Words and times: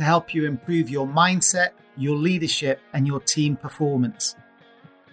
to 0.00 0.04
help 0.04 0.32
you 0.32 0.46
improve 0.46 0.88
your 0.88 1.06
mindset, 1.06 1.72
your 1.94 2.16
leadership, 2.16 2.80
and 2.94 3.06
your 3.06 3.20
team 3.20 3.54
performance. 3.54 4.34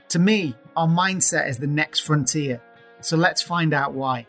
To 0.07 0.17
me, 0.17 0.55
our 0.77 0.87
mindset 0.87 1.49
is 1.49 1.57
the 1.57 1.67
next 1.67 1.99
frontier. 1.99 2.61
So 3.01 3.17
let's 3.17 3.41
find 3.41 3.73
out 3.73 3.91
why. 3.91 4.25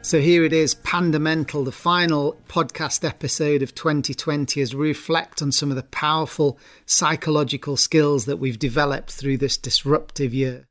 So 0.00 0.22
here 0.22 0.44
it 0.44 0.54
is, 0.54 0.74
Pandamental, 0.76 1.66
the 1.66 1.72
final 1.72 2.40
podcast 2.48 3.06
episode 3.06 3.62
of 3.62 3.74
2020, 3.74 4.62
as 4.62 4.74
we 4.74 4.88
reflect 4.88 5.42
on 5.42 5.52
some 5.52 5.68
of 5.68 5.76
the 5.76 5.82
powerful 5.82 6.58
psychological 6.86 7.76
skills 7.76 8.24
that 8.24 8.38
we've 8.38 8.58
developed 8.58 9.12
through 9.12 9.36
this 9.36 9.58
disruptive 9.58 10.32
year. 10.32 10.68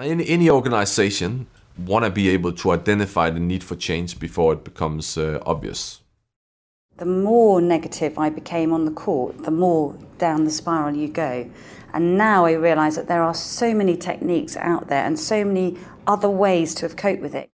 In 0.00 0.20
any 0.20 0.48
organization, 0.48 1.48
want 1.78 2.04
to 2.04 2.10
be 2.10 2.28
able 2.28 2.52
to 2.52 2.70
identify 2.72 3.30
the 3.30 3.40
need 3.40 3.62
for 3.62 3.76
change 3.76 4.18
before 4.18 4.52
it 4.52 4.64
becomes 4.64 5.16
uh, 5.16 5.40
obvious. 5.46 6.00
The 6.96 7.06
more 7.06 7.60
negative 7.60 8.18
I 8.18 8.28
became 8.28 8.72
on 8.72 8.84
the 8.84 8.90
court, 8.90 9.44
the 9.44 9.52
more 9.52 9.96
down 10.18 10.44
the 10.44 10.50
spiral 10.50 10.96
you 10.96 11.08
go. 11.08 11.48
And 11.94 12.18
now 12.18 12.44
I 12.44 12.52
realise 12.52 12.96
that 12.96 13.06
there 13.06 13.22
are 13.22 13.34
so 13.34 13.72
many 13.72 13.96
techniques 13.96 14.56
out 14.56 14.88
there 14.88 15.04
and 15.04 15.18
so 15.18 15.44
many 15.44 15.78
other 16.06 16.28
ways 16.28 16.74
to 16.76 16.82
have 16.82 16.96
coped 16.96 17.22
with 17.22 17.34
it. 17.34 17.48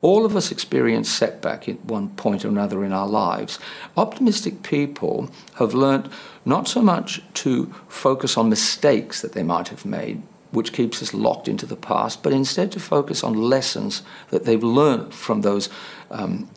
All 0.00 0.24
of 0.24 0.34
us 0.34 0.50
experience 0.50 1.08
setback 1.08 1.68
at 1.68 1.84
one 1.84 2.08
point 2.10 2.44
or 2.44 2.48
another 2.48 2.84
in 2.84 2.92
our 2.92 3.06
lives. 3.06 3.60
Optimistic 3.96 4.64
people 4.64 5.30
have 5.56 5.74
learnt 5.74 6.10
not 6.44 6.66
so 6.66 6.82
much 6.82 7.22
to 7.34 7.66
focus 7.86 8.36
on 8.36 8.48
mistakes 8.48 9.22
that 9.22 9.32
they 9.32 9.44
might 9.44 9.68
have 9.68 9.84
made, 9.84 10.22
which 10.52 10.72
keeps 10.72 11.02
us 11.02 11.12
locked 11.12 11.48
into 11.48 11.66
the 11.66 11.76
past, 11.76 12.22
but 12.22 12.32
instead 12.32 12.70
to 12.72 12.80
focus 12.80 13.24
on 13.24 13.34
lessons 13.34 14.02
that 14.30 14.44
they've 14.44 14.62
learned 14.62 15.12
from 15.12 15.40
those 15.40 15.68
um, 16.10 16.48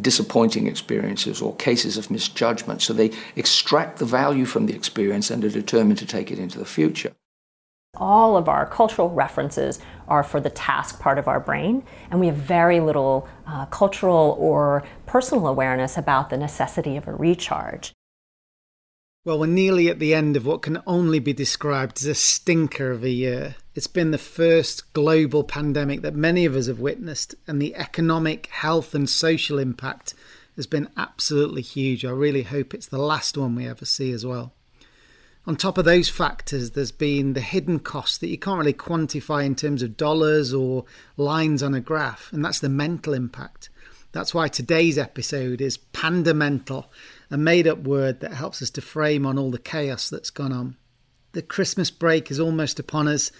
disappointing 0.00 0.66
experiences 0.66 1.40
or 1.40 1.54
cases 1.56 1.96
of 1.96 2.10
misjudgment. 2.10 2.82
So 2.82 2.92
they 2.92 3.12
extract 3.36 3.98
the 3.98 4.04
value 4.04 4.44
from 4.44 4.66
the 4.66 4.74
experience 4.74 5.30
and 5.30 5.44
are 5.44 5.50
determined 5.50 5.98
to 5.98 6.06
take 6.06 6.30
it 6.30 6.38
into 6.38 6.58
the 6.58 6.64
future. 6.64 7.12
All 7.96 8.36
of 8.36 8.48
our 8.48 8.66
cultural 8.66 9.08
references 9.08 9.80
are 10.06 10.22
for 10.22 10.38
the 10.38 10.50
task 10.50 11.00
part 11.00 11.18
of 11.18 11.28
our 11.28 11.40
brain, 11.40 11.82
and 12.10 12.20
we 12.20 12.26
have 12.26 12.36
very 12.36 12.78
little 12.78 13.26
uh, 13.46 13.64
cultural 13.66 14.36
or 14.38 14.84
personal 15.06 15.46
awareness 15.46 15.96
about 15.96 16.28
the 16.28 16.36
necessity 16.36 16.96
of 16.96 17.08
a 17.08 17.14
recharge. 17.14 17.92
Well, 19.26 19.40
we're 19.40 19.46
nearly 19.46 19.88
at 19.88 19.98
the 19.98 20.14
end 20.14 20.36
of 20.36 20.46
what 20.46 20.62
can 20.62 20.80
only 20.86 21.18
be 21.18 21.32
described 21.32 21.98
as 21.98 22.06
a 22.06 22.14
stinker 22.14 22.92
of 22.92 23.02
a 23.02 23.10
year. 23.10 23.56
It's 23.74 23.88
been 23.88 24.12
the 24.12 24.18
first 24.18 24.92
global 24.92 25.42
pandemic 25.42 26.02
that 26.02 26.14
many 26.14 26.44
of 26.44 26.54
us 26.54 26.68
have 26.68 26.78
witnessed, 26.78 27.34
and 27.44 27.60
the 27.60 27.74
economic, 27.74 28.46
health, 28.46 28.94
and 28.94 29.10
social 29.10 29.58
impact 29.58 30.14
has 30.54 30.68
been 30.68 30.88
absolutely 30.96 31.62
huge. 31.62 32.04
I 32.04 32.10
really 32.10 32.44
hope 32.44 32.72
it's 32.72 32.86
the 32.86 32.98
last 32.98 33.36
one 33.36 33.56
we 33.56 33.66
ever 33.66 33.84
see 33.84 34.12
as 34.12 34.24
well. 34.24 34.52
On 35.44 35.56
top 35.56 35.76
of 35.76 35.84
those 35.84 36.08
factors, 36.08 36.70
there's 36.70 36.92
been 36.92 37.32
the 37.32 37.40
hidden 37.40 37.80
cost 37.80 38.20
that 38.20 38.28
you 38.28 38.38
can't 38.38 38.60
really 38.60 38.72
quantify 38.72 39.44
in 39.44 39.56
terms 39.56 39.82
of 39.82 39.96
dollars 39.96 40.54
or 40.54 40.84
lines 41.16 41.64
on 41.64 41.74
a 41.74 41.80
graph, 41.80 42.32
and 42.32 42.44
that's 42.44 42.60
the 42.60 42.68
mental 42.68 43.12
impact. 43.12 43.70
That's 44.12 44.32
why 44.32 44.46
today's 44.46 44.98
episode 44.98 45.60
is 45.60 45.78
pandamental 45.78 46.86
a 47.30 47.36
made 47.36 47.66
up 47.66 47.78
word 47.78 48.20
that 48.20 48.34
helps 48.34 48.62
us 48.62 48.70
to 48.70 48.80
frame 48.80 49.26
on 49.26 49.38
all 49.38 49.50
the 49.50 49.58
chaos 49.58 50.08
that's 50.08 50.30
gone 50.30 50.52
on. 50.52 50.76
The 51.32 51.42
Christmas 51.42 51.90
break 51.90 52.30
is 52.30 52.40
almost 52.40 52.78
upon 52.78 53.08
us, 53.08 53.30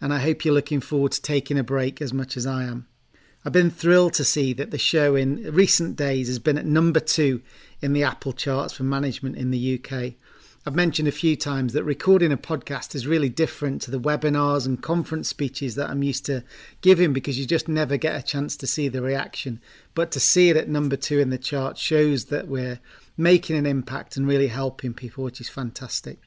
and 0.00 0.12
I 0.12 0.18
hope 0.18 0.44
you're 0.44 0.54
looking 0.54 0.80
forward 0.80 1.12
to 1.12 1.22
taking 1.22 1.58
a 1.58 1.64
break 1.64 2.02
as 2.02 2.12
much 2.12 2.36
as 2.36 2.46
I 2.46 2.64
am. 2.64 2.86
I've 3.44 3.52
been 3.52 3.70
thrilled 3.70 4.14
to 4.14 4.24
see 4.24 4.52
that 4.54 4.72
the 4.72 4.78
show 4.78 5.14
in 5.14 5.54
recent 5.54 5.94
days 5.94 6.26
has 6.26 6.40
been 6.40 6.58
at 6.58 6.66
number 6.66 6.98
two 6.98 7.42
in 7.80 7.92
the 7.92 8.02
Apple 8.02 8.32
charts 8.32 8.72
for 8.72 8.82
management 8.82 9.36
in 9.36 9.52
the 9.52 9.74
UK. 9.78 10.14
I've 10.68 10.74
mentioned 10.74 11.06
a 11.06 11.12
few 11.12 11.36
times 11.36 11.72
that 11.72 11.84
recording 11.84 12.32
a 12.32 12.36
podcast 12.36 12.96
is 12.96 13.06
really 13.06 13.28
different 13.28 13.82
to 13.82 13.92
the 13.92 14.00
webinars 14.00 14.66
and 14.66 14.82
conference 14.82 15.28
speeches 15.28 15.76
that 15.76 15.88
I'm 15.88 16.02
used 16.02 16.26
to 16.26 16.42
giving 16.80 17.12
because 17.12 17.38
you 17.38 17.46
just 17.46 17.68
never 17.68 17.96
get 17.96 18.18
a 18.18 18.22
chance 18.22 18.56
to 18.56 18.66
see 18.66 18.88
the 18.88 19.00
reaction. 19.00 19.60
But 19.94 20.10
to 20.10 20.18
see 20.18 20.50
it 20.50 20.56
at 20.56 20.68
number 20.68 20.96
two 20.96 21.20
in 21.20 21.30
the 21.30 21.38
chart 21.38 21.78
shows 21.78 22.24
that 22.24 22.48
we're 22.48 22.80
making 23.16 23.56
an 23.56 23.66
impact 23.66 24.16
and 24.16 24.26
really 24.26 24.48
helping 24.48 24.92
people, 24.94 25.24
which 25.24 25.40
is 25.40 25.48
fantastic. 25.48 26.18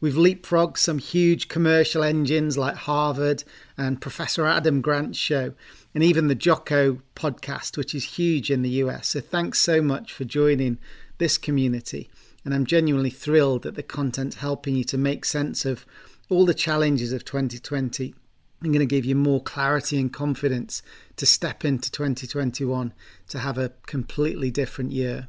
We've 0.00 0.14
leapfrogged 0.14 0.76
some 0.76 0.98
huge 0.98 1.48
commercial 1.48 2.04
engines 2.04 2.56
like 2.56 2.76
Harvard 2.76 3.42
and 3.76 4.00
Professor 4.00 4.46
Adam 4.46 4.80
Grant's 4.80 5.18
show, 5.18 5.54
and 5.92 6.04
even 6.04 6.28
the 6.28 6.36
Jocko 6.36 7.02
podcast, 7.16 7.76
which 7.76 7.96
is 7.96 8.04
huge 8.04 8.48
in 8.48 8.62
the 8.62 8.70
US. 8.84 9.08
So 9.08 9.20
thanks 9.20 9.58
so 9.58 9.82
much 9.82 10.12
for 10.12 10.24
joining 10.24 10.78
this 11.18 11.36
community. 11.36 12.08
And 12.44 12.54
I'm 12.54 12.64
genuinely 12.64 13.10
thrilled 13.10 13.64
that 13.64 13.74
the 13.74 13.82
content's 13.82 14.36
helping 14.36 14.76
you 14.76 14.84
to 14.84 14.96
make 14.96 15.24
sense 15.24 15.64
of 15.64 15.84
all 16.28 16.46
the 16.46 16.54
challenges 16.54 17.12
of 17.12 17.24
2020. 17.24 18.14
I'm 18.62 18.72
going 18.72 18.78
to 18.78 18.86
give 18.86 19.04
you 19.04 19.16
more 19.16 19.42
clarity 19.42 19.98
and 19.98 20.12
confidence 20.12 20.80
to 21.16 21.26
step 21.26 21.64
into 21.64 21.90
2021 21.90 22.92
to 23.28 23.38
have 23.40 23.58
a 23.58 23.72
completely 23.86 24.52
different 24.52 24.92
year. 24.92 25.26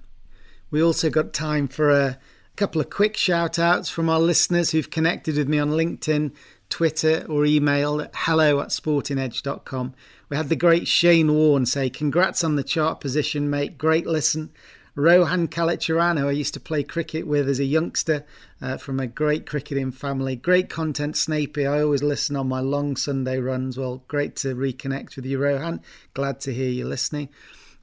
We 0.71 0.83
also 0.83 1.09
got 1.09 1.33
time 1.33 1.67
for 1.67 1.89
a 1.89 2.19
couple 2.55 2.81
of 2.81 2.89
quick 2.89 3.17
shout 3.17 3.57
outs 3.57 3.89
from 3.89 4.09
our 4.09 4.19
listeners 4.19 4.71
who've 4.71 4.91
connected 4.91 5.37
with 5.37 5.47
me 5.47 5.57
on 5.57 5.71
LinkedIn, 5.71 6.31
Twitter, 6.69 7.25
or 7.27 7.45
email 7.45 8.01
at 8.01 8.11
hello 8.13 8.59
at 8.59 8.67
sportingedge.com. 8.67 9.95
We 10.29 10.37
had 10.37 10.49
the 10.49 10.55
great 10.55 10.87
Shane 10.87 11.33
Warne 11.33 11.65
say, 11.65 11.89
Congrats 11.89 12.43
on 12.43 12.55
the 12.55 12.63
chart 12.63 12.99
position, 12.99 13.49
mate. 13.49 13.77
Great 13.77 14.05
listen. 14.05 14.51
Rohan 14.93 15.47
Kalicharan, 15.47 16.19
who 16.19 16.27
I 16.27 16.31
used 16.31 16.53
to 16.55 16.59
play 16.59 16.83
cricket 16.83 17.25
with 17.25 17.47
as 17.47 17.59
a 17.59 17.65
youngster 17.65 18.25
uh, 18.61 18.77
from 18.77 18.99
a 18.99 19.07
great 19.07 19.45
cricketing 19.45 19.91
family. 19.91 20.35
Great 20.35 20.69
content, 20.69 21.15
Snapey. 21.15 21.67
I 21.69 21.81
always 21.81 22.03
listen 22.03 22.35
on 22.35 22.49
my 22.49 22.59
long 22.59 22.95
Sunday 22.95 23.39
runs. 23.39 23.77
Well, 23.77 24.03
great 24.07 24.35
to 24.37 24.53
reconnect 24.53 25.15
with 25.15 25.25
you, 25.25 25.39
Rohan. 25.39 25.81
Glad 26.13 26.41
to 26.41 26.53
hear 26.53 26.69
you 26.69 26.85
listening. 26.85 27.29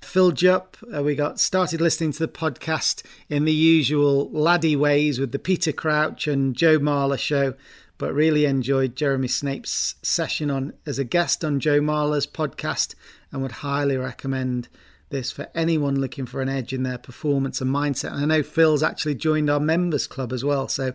Phil 0.07 0.31
Jupp, 0.31 0.77
uh, 0.95 1.03
we 1.03 1.17
got 1.17 1.41
started 1.41 1.81
listening 1.81 2.13
to 2.13 2.21
the 2.21 2.29
podcast 2.29 3.03
in 3.29 3.45
the 3.45 3.53
usual 3.53 4.31
laddie 4.31 4.77
ways 4.77 5.19
with 5.19 5.33
the 5.33 5.39
Peter 5.39 5.73
Crouch 5.73 6.29
and 6.29 6.55
Joe 6.55 6.79
Marler 6.79 7.19
show, 7.19 7.55
but 7.99 8.15
really 8.15 8.45
enjoyed 8.45 8.95
Jeremy 8.95 9.27
Snape's 9.27 9.97
session 10.03 10.49
on 10.49 10.75
as 10.87 11.01
a 11.01 11.05
guest 11.05 11.45
on 11.45 11.59
Joe 11.59 11.81
Marler's 11.81 12.27
podcast 12.27 12.95
and 13.33 13.43
would 13.43 13.53
highly 13.53 13.97
recommend 13.97 14.69
this 15.11 15.33
for 15.33 15.49
anyone 15.55 16.01
looking 16.01 16.25
for 16.25 16.41
an 16.41 16.49
edge 16.49 16.73
in 16.73 16.85
their 16.85 16.99
performance 16.99 17.61
and 17.61 17.75
mindset. 17.75 18.13
And 18.13 18.33
I 18.33 18.37
know 18.37 18.43
Phil's 18.45 18.85
actually 18.85 19.17
joined 19.17 19.51
our 19.51 19.61
members 19.61 20.07
club 20.07 20.33
as 20.33 20.45
well, 20.45 20.69
so 20.69 20.93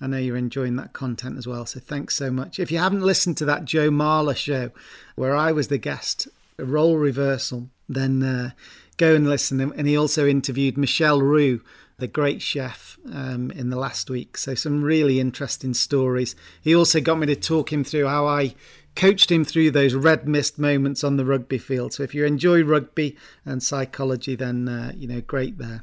I 0.00 0.06
know 0.06 0.18
you're 0.18 0.38
enjoying 0.38 0.76
that 0.76 0.94
content 0.94 1.36
as 1.36 1.46
well. 1.46 1.66
So 1.66 1.80
thanks 1.80 2.14
so 2.14 2.30
much. 2.30 2.58
If 2.58 2.72
you 2.72 2.78
haven't 2.78 3.02
listened 3.02 3.36
to 3.36 3.44
that 3.44 3.66
Joe 3.66 3.90
Marler 3.90 4.36
show 4.36 4.70
where 5.16 5.36
I 5.36 5.52
was 5.52 5.68
the 5.68 5.78
guest, 5.78 6.28
a 6.58 6.64
role 6.64 6.96
reversal 6.96 7.68
then 7.88 8.22
uh, 8.22 8.50
go 8.96 9.14
and 9.14 9.28
listen. 9.28 9.60
And 9.60 9.86
he 9.86 9.96
also 9.96 10.26
interviewed 10.26 10.78
Michel 10.78 11.20
Roux, 11.20 11.62
the 11.98 12.06
great 12.06 12.42
chef, 12.42 12.98
um, 13.12 13.50
in 13.52 13.70
the 13.70 13.78
last 13.78 14.10
week. 14.10 14.36
So 14.36 14.54
some 14.54 14.82
really 14.82 15.20
interesting 15.20 15.74
stories. 15.74 16.34
He 16.60 16.74
also 16.74 17.00
got 17.00 17.18
me 17.18 17.26
to 17.26 17.36
talk 17.36 17.72
him 17.72 17.84
through 17.84 18.06
how 18.06 18.26
I 18.26 18.54
coached 18.96 19.30
him 19.30 19.44
through 19.44 19.70
those 19.72 19.94
red 19.94 20.28
mist 20.28 20.58
moments 20.58 21.02
on 21.02 21.16
the 21.16 21.24
rugby 21.24 21.58
field. 21.58 21.92
So 21.92 22.02
if 22.02 22.14
you 22.14 22.24
enjoy 22.24 22.62
rugby 22.62 23.16
and 23.44 23.62
psychology, 23.62 24.36
then, 24.36 24.68
uh, 24.68 24.92
you 24.94 25.08
know, 25.08 25.20
great 25.20 25.58
there. 25.58 25.82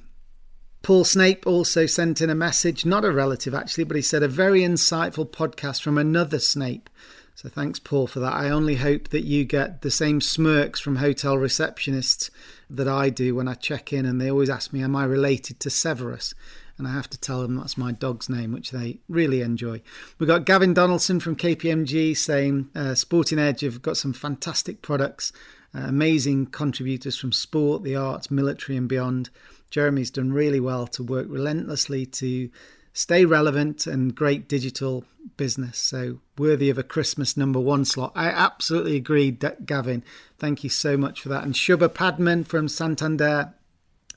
Paul 0.82 1.04
Snape 1.04 1.46
also 1.46 1.86
sent 1.86 2.22
in 2.22 2.30
a 2.32 2.36
message, 2.36 2.86
not 2.86 3.06
a 3.06 3.12
relative 3.12 3.54
actually, 3.54 3.84
but 3.84 3.96
he 3.96 4.02
said 4.02 4.24
a 4.24 4.28
very 4.28 4.62
insightful 4.62 5.30
podcast 5.30 5.82
from 5.82 5.98
another 5.98 6.40
Snape. 6.40 6.90
So 7.36 7.50
thanks, 7.50 7.80
Paul, 7.80 8.08
for 8.08 8.20
that. 8.20 8.34
I 8.34 8.50
only 8.50 8.76
hope 8.76 9.10
that 9.10 9.24
you 9.24 9.46
get 9.46 9.82
the 9.82 9.92
same 9.92 10.22
smirks 10.22 10.80
from 10.80 10.98
hotel 10.98 11.36
receptionists 11.38 12.30
that 12.70 12.88
I 12.88 13.10
do 13.10 13.36
when 13.36 13.48
I 13.48 13.56
check 13.56 13.92
in, 13.92 14.06
and 14.06 14.22
they 14.22 14.30
always 14.30 14.50
ask 14.50 14.72
me, 14.72 14.84
Am 14.84 14.96
I 14.96 15.06
related 15.06 15.60
to 15.62 15.70
Severus? 15.70 16.34
And 16.78 16.88
I 16.88 16.94
have 16.94 17.10
to 17.12 17.20
tell 17.20 17.42
them 17.42 17.58
that's 17.58 17.78
my 17.78 17.92
dog's 17.92 18.28
name, 18.28 18.52
which 18.52 18.72
they 18.72 19.00
really 19.08 19.42
enjoy. 19.42 19.82
We've 20.18 20.28
got 20.28 20.46
Gavin 20.46 20.74
Donaldson 20.74 21.20
from 21.20 21.36
KPMG 21.36 22.18
saying 22.18 22.70
uh, 22.74 22.96
Sporting 22.96 23.38
Edge 23.38 23.62
have 23.62 23.84
got 23.84 23.98
some 23.98 24.14
fantastic 24.14 24.82
products, 24.82 25.32
uh, 25.76 25.82
amazing 25.82 26.48
contributors 26.48 27.18
from 27.18 27.34
sport, 27.34 27.84
the 27.84 27.96
arts, 27.96 28.32
military, 28.32 28.78
and 28.78 28.90
beyond. 28.90 29.30
Jeremy's 29.70 30.12
done 30.12 30.34
really 30.34 30.60
well 30.60 30.88
to 30.88 31.04
work 31.04 31.28
relentlessly 31.30 32.06
to 32.08 32.50
stay 32.94 33.26
relevant 33.26 33.88
and 33.88 34.16
great 34.16 34.48
digital 34.48 35.06
business. 35.38 35.78
So 35.78 36.20
worthy 36.38 36.70
of 36.70 36.78
a 36.78 36.84
Christmas 36.84 37.38
number 37.38 37.60
one 37.60 37.86
slot. 37.86 38.12
I 38.16 38.28
absolutely 38.28 38.96
agree, 38.96 39.32
Gavin. 39.32 40.04
Thank 40.38 40.64
you 40.64 40.70
so 40.70 40.98
much 40.98 41.22
for 41.22 41.30
that. 41.30 41.44
And 41.44 41.54
Shubha 41.54 41.94
Padman 41.94 42.44
from 42.44 42.68
Santander 42.68 43.54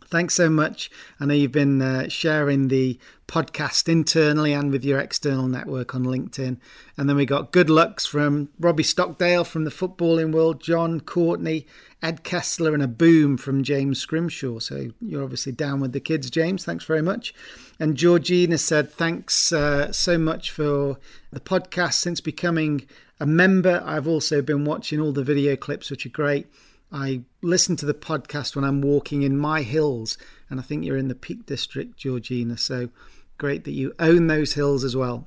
Thanks 0.08 0.34
so 0.34 0.48
much. 0.50 0.90
I 1.18 1.26
know 1.26 1.34
you've 1.34 1.52
been 1.52 1.80
uh, 1.80 2.08
sharing 2.08 2.68
the 2.68 2.98
podcast 3.26 3.88
internally 3.88 4.52
and 4.52 4.70
with 4.70 4.84
your 4.84 4.98
external 4.98 5.48
network 5.48 5.94
on 5.94 6.04
LinkedIn. 6.04 6.58
And 6.96 7.08
then 7.08 7.16
we 7.16 7.26
got 7.26 7.52
good 7.52 7.70
lucks 7.70 8.06
from 8.06 8.50
Robbie 8.60 8.82
Stockdale 8.82 9.44
from 9.44 9.64
the 9.64 9.70
footballing 9.70 10.32
world, 10.32 10.60
John 10.60 11.00
Courtney, 11.00 11.66
Ed 12.02 12.22
Kessler, 12.22 12.74
and 12.74 12.82
a 12.82 12.88
boom 12.88 13.36
from 13.36 13.62
James 13.62 13.98
Scrimshaw. 13.98 14.58
So 14.58 14.90
you're 15.00 15.22
obviously 15.22 15.52
down 15.52 15.80
with 15.80 15.92
the 15.92 16.00
kids, 16.00 16.30
James. 16.30 16.64
Thanks 16.64 16.84
very 16.84 17.02
much. 17.02 17.34
And 17.80 17.96
Georgina 17.96 18.58
said, 18.58 18.92
Thanks 18.92 19.52
uh, 19.52 19.90
so 19.90 20.18
much 20.18 20.50
for 20.50 20.98
the 21.32 21.40
podcast. 21.40 21.94
Since 21.94 22.20
becoming 22.20 22.86
a 23.18 23.26
member, 23.26 23.82
I've 23.84 24.06
also 24.06 24.42
been 24.42 24.64
watching 24.64 25.00
all 25.00 25.12
the 25.12 25.24
video 25.24 25.56
clips, 25.56 25.90
which 25.90 26.04
are 26.04 26.10
great. 26.10 26.46
I 26.94 27.22
listen 27.42 27.74
to 27.76 27.86
the 27.86 27.92
podcast 27.92 28.54
when 28.54 28.64
I'm 28.64 28.80
walking 28.80 29.22
in 29.22 29.36
my 29.36 29.62
hills, 29.62 30.16
and 30.48 30.60
I 30.60 30.62
think 30.62 30.84
you're 30.84 30.96
in 30.96 31.08
the 31.08 31.16
Peak 31.16 31.44
District, 31.44 31.96
Georgina. 31.96 32.56
So 32.56 32.88
great 33.36 33.64
that 33.64 33.72
you 33.72 33.92
own 33.98 34.28
those 34.28 34.54
hills 34.54 34.84
as 34.84 34.94
well. 34.94 35.26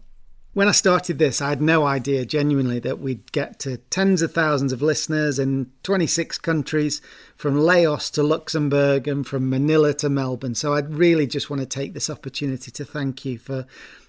When 0.53 0.69
I 0.69 0.71
started 0.71 1.19
this, 1.19 1.41
I 1.41 1.49
had 1.49 1.61
no 1.61 1.85
idea 1.85 2.25
genuinely 2.25 2.79
that 2.79 2.99
we'd 2.99 3.33
get 3.33 3.59
to 3.59 3.77
tens 3.77 4.21
of 4.21 4.33
thousands 4.33 4.71
of 4.71 4.81
listeners 4.81 5.39
in 5.39 5.69
26 5.83 6.37
countries, 6.37 7.01
from 7.35 7.59
Laos 7.59 8.09
to 8.11 8.23
Luxembourg 8.23 9.05
and 9.05 9.27
from 9.27 9.49
Manila 9.49 9.93
to 9.95 10.07
Melbourne. 10.07 10.55
So 10.55 10.73
I 10.73 10.79
really 10.79 11.27
just 11.27 11.49
want 11.49 11.59
to 11.59 11.67
take 11.67 11.93
this 11.93 12.09
opportunity 12.09 12.71
to 12.71 12.85
thank 12.85 13.25
you 13.25 13.37
for 13.37 13.67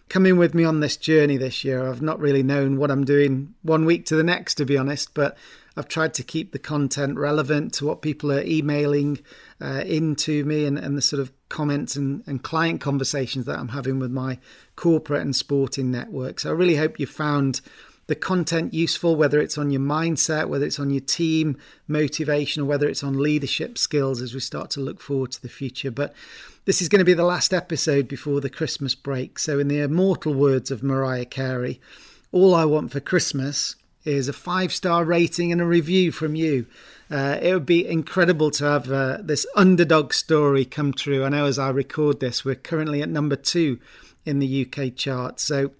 coming 0.08 0.38
with 0.38 0.54
me 0.54 0.64
on 0.64 0.78
this 0.78 0.96
journey 0.96 1.36
this 1.36 1.64
year. 1.64 1.86
I've 1.86 2.02
not 2.02 2.20
really 2.20 2.44
known 2.44 2.78
what 2.78 2.92
I'm 2.92 3.04
doing 3.04 3.54
one 3.62 3.84
week 3.84 4.06
to 4.06 4.16
the 4.16 4.22
next, 4.22 4.54
to 4.54 4.64
be 4.64 4.78
honest, 4.78 5.12
but 5.12 5.36
I've 5.78 5.86
tried 5.86 6.12
to 6.14 6.24
keep 6.24 6.50
the 6.50 6.58
content 6.58 7.16
relevant 7.18 7.72
to 7.74 7.86
what 7.86 8.02
people 8.02 8.32
are 8.32 8.42
emailing 8.42 9.20
uh, 9.62 9.84
into 9.86 10.44
me 10.44 10.64
and, 10.64 10.76
and 10.76 10.96
the 10.96 11.02
sort 11.02 11.20
of 11.20 11.30
comments 11.48 11.94
and, 11.94 12.24
and 12.26 12.42
client 12.42 12.80
conversations 12.80 13.44
that 13.44 13.60
I'm 13.60 13.68
having 13.68 14.00
with 14.00 14.10
my 14.10 14.38
corporate 14.74 15.22
and 15.22 15.36
sporting 15.36 15.92
network. 15.92 16.40
So 16.40 16.50
I 16.50 16.52
really 16.52 16.74
hope 16.74 16.98
you 16.98 17.06
found 17.06 17.60
the 18.08 18.16
content 18.16 18.74
useful, 18.74 19.14
whether 19.14 19.40
it's 19.40 19.56
on 19.56 19.70
your 19.70 19.80
mindset, 19.80 20.48
whether 20.48 20.66
it's 20.66 20.80
on 20.80 20.90
your 20.90 21.00
team 21.00 21.56
motivation, 21.86 22.62
or 22.62 22.66
whether 22.66 22.88
it's 22.88 23.04
on 23.04 23.22
leadership 23.22 23.78
skills 23.78 24.20
as 24.20 24.34
we 24.34 24.40
start 24.40 24.70
to 24.70 24.80
look 24.80 25.00
forward 25.00 25.30
to 25.30 25.42
the 25.42 25.48
future. 25.48 25.92
But 25.92 26.12
this 26.64 26.82
is 26.82 26.88
going 26.88 27.00
to 27.00 27.04
be 27.04 27.14
the 27.14 27.22
last 27.22 27.54
episode 27.54 28.08
before 28.08 28.40
the 28.40 28.50
Christmas 28.50 28.96
break. 28.96 29.38
So, 29.38 29.60
in 29.60 29.68
the 29.68 29.78
immortal 29.78 30.34
words 30.34 30.72
of 30.72 30.82
Mariah 30.82 31.26
Carey, 31.26 31.80
all 32.32 32.54
I 32.54 32.64
want 32.64 32.90
for 32.90 32.98
Christmas 32.98 33.76
is 34.04 34.28
a 34.28 34.32
five 34.32 34.72
star 34.72 35.04
rating 35.04 35.52
and 35.52 35.60
a 35.60 35.66
review 35.66 36.12
from 36.12 36.34
you. 36.34 36.66
Uh, 37.10 37.38
it 37.40 37.52
would 37.54 37.66
be 37.66 37.86
incredible 37.86 38.50
to 38.50 38.64
have 38.64 38.90
uh, 38.92 39.18
this 39.20 39.46
underdog 39.56 40.12
story 40.12 40.64
come 40.64 40.92
true. 40.92 41.24
I 41.24 41.30
know 41.30 41.46
as 41.46 41.58
I 41.58 41.70
record 41.70 42.20
this, 42.20 42.44
we're 42.44 42.54
currently 42.54 43.00
at 43.02 43.08
number 43.08 43.36
two 43.36 43.78
in 44.26 44.38
the 44.38 44.66
UK 44.66 44.94
chart. 44.94 45.40
So 45.40 45.70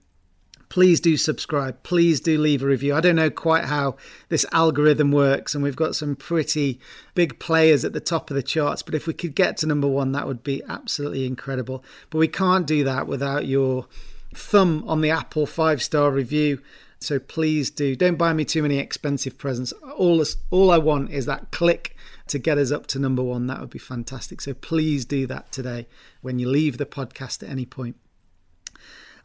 please 0.69 1.01
do 1.01 1.17
subscribe. 1.17 1.83
Please 1.83 2.21
do 2.21 2.39
leave 2.39 2.63
a 2.63 2.67
review. 2.67 2.95
I 2.95 3.01
don't 3.01 3.17
know 3.17 3.31
quite 3.31 3.65
how 3.65 3.97
this 4.29 4.47
algorithm 4.53 5.13
works, 5.13 5.55
and 5.55 5.63
we've 5.63 5.77
got 5.77 5.95
some 5.95 6.17
pretty 6.17 6.81
big 7.15 7.39
players 7.39 7.85
at 7.85 7.93
the 7.93 8.01
top 8.01 8.31
of 8.31 8.35
the 8.35 8.43
charts. 8.43 8.83
But 8.83 8.95
if 8.95 9.07
we 9.07 9.15
could 9.15 9.35
get 9.35 9.57
to 9.59 9.67
number 9.67 9.89
one, 9.89 10.13
that 10.13 10.27
would 10.27 10.43
be 10.43 10.63
absolutely 10.69 11.27
incredible. 11.27 11.85
But 12.11 12.19
we 12.19 12.29
can't 12.29 12.67
do 12.67 12.85
that 12.85 13.07
without 13.07 13.47
your 13.47 13.87
thumb 14.35 14.85
on 14.87 15.01
the 15.01 15.11
Apple 15.11 15.47
five 15.47 15.83
star 15.83 16.11
review. 16.11 16.61
So 17.01 17.19
please 17.19 17.71
do. 17.71 17.95
Don't 17.95 18.17
buy 18.17 18.33
me 18.33 18.45
too 18.45 18.63
many 18.63 18.79
expensive 18.79 19.39
presents. 19.39 19.73
All 19.97 20.19
this, 20.19 20.37
all 20.51 20.71
I 20.71 20.79
want 20.79 21.11
is 21.11 21.27
that 21.27 21.51
click 21.53 21.97
to 22.27 22.39
get 22.39 22.59
us 22.59 22.73
up 22.73 22.87
to 22.89 22.99
number 22.99 23.23
one. 23.23 23.47
That 23.47 23.61
would 23.61 23.71
be 23.71 23.79
fantastic. 23.79 24.41
So 24.41 24.53
please 24.53 25.05
do 25.05 25.27
that 25.29 25.53
today 25.53 25.87
when 26.23 26.39
you 26.39 26.49
leave 26.49 26.77
the 26.77 26.87
podcast 26.87 27.43
at 27.43 27.51
any 27.51 27.67
point. 27.67 27.97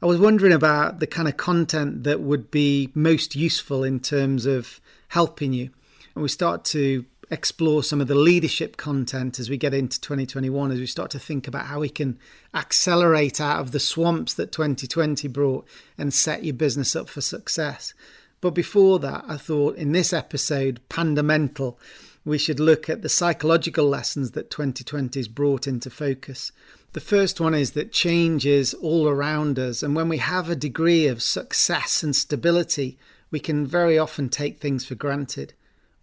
I 0.01 0.05
was 0.05 0.19
wondering 0.19 0.53
about 0.53 0.99
the 0.99 1.07
kind 1.07 1.27
of 1.27 1.37
content 1.37 2.03
that 2.03 2.19
would 2.19 2.51
be 2.51 2.91
most 2.93 3.35
useful 3.35 3.83
in 3.83 3.99
terms 4.01 4.45
of 4.45 4.79
helping 5.09 5.53
you. 5.53 5.69
And 6.13 6.21
we 6.21 6.29
start 6.29 6.65
to 6.65 7.05
explore 7.33 7.83
some 7.83 7.99
of 7.99 8.07
the 8.07 8.15
leadership 8.15 8.77
content 8.77 9.39
as 9.39 9.49
we 9.49 9.57
get 9.57 9.73
into 9.73 9.99
2021, 9.99 10.71
as 10.71 10.79
we 10.79 10.85
start 10.85 11.11
to 11.11 11.19
think 11.19 11.47
about 11.47 11.65
how 11.65 11.79
we 11.79 11.89
can 11.89 12.17
accelerate 12.53 13.41
out 13.41 13.59
of 13.59 13.71
the 13.71 13.79
swamps 13.79 14.33
that 14.35 14.51
2020 14.51 15.27
brought 15.27 15.67
and 15.97 16.13
set 16.13 16.45
your 16.45 16.53
business 16.53 16.95
up 16.95 17.09
for 17.09 17.21
success. 17.21 17.93
But 18.39 18.51
before 18.51 18.99
that, 18.99 19.25
I 19.27 19.37
thought 19.37 19.75
in 19.77 19.91
this 19.91 20.13
episode, 20.13 20.79
Pandamental, 20.89 21.75
we 22.23 22.37
should 22.37 22.59
look 22.59 22.89
at 22.89 23.01
the 23.01 23.09
psychological 23.09 23.87
lessons 23.87 24.31
that 24.31 24.49
2020 24.49 25.19
has 25.19 25.27
brought 25.27 25.67
into 25.67 25.89
focus. 25.89 26.51
The 26.93 27.01
first 27.01 27.41
one 27.41 27.53
is 27.53 27.71
that 27.71 27.91
change 27.91 28.45
is 28.45 28.73
all 28.75 29.09
around 29.09 29.57
us, 29.57 29.81
and 29.81 29.95
when 29.95 30.07
we 30.07 30.19
have 30.19 30.49
a 30.49 30.55
degree 30.55 31.07
of 31.07 31.23
success 31.23 32.03
and 32.03 32.15
stability, 32.15 32.97
we 33.31 33.39
can 33.39 33.65
very 33.65 33.97
often 33.97 34.29
take 34.29 34.59
things 34.59 34.85
for 34.85 34.95
granted. 34.95 35.53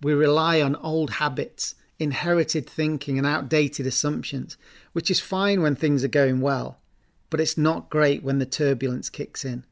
We 0.03 0.15
rely 0.15 0.63
on 0.63 0.77
old 0.77 1.11
habits, 1.11 1.75
inherited 1.99 2.69
thinking, 2.69 3.19
and 3.19 3.27
outdated 3.27 3.87
assumptions, 3.87 4.57
which 4.93 5.11
is 5.11 5.21
fine 5.21 5.61
when 5.61 5.77
things 5.77 6.03
are 6.03 6.09
going 6.09 6.41
well, 6.41 6.79
but 7.29 7.41
it's 7.41 7.59
not 7.59 7.91
great 7.91 8.23
when 8.23 8.39
the 8.39 8.47
turbulence 8.47 9.11
kicks 9.11 9.45
in. 9.45 9.65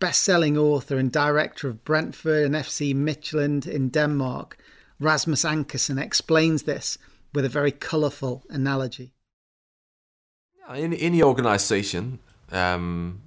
Best 0.00 0.22
selling 0.22 0.56
author 0.56 0.98
and 0.98 1.10
director 1.10 1.68
of 1.68 1.84
Brentford 1.84 2.44
and 2.44 2.54
FC 2.54 2.94
Midtjylland 2.94 3.66
in 3.66 3.88
Denmark, 3.88 4.58
Rasmus 5.00 5.44
Ankersen 5.44 6.00
explains 6.00 6.64
this 6.64 6.98
with 7.32 7.44
a 7.44 7.48
very 7.48 7.72
colourful 7.72 8.44
analogy. 8.50 9.12
In 10.74 10.92
any 10.92 11.22
organization, 11.22 12.18
um, 12.52 13.22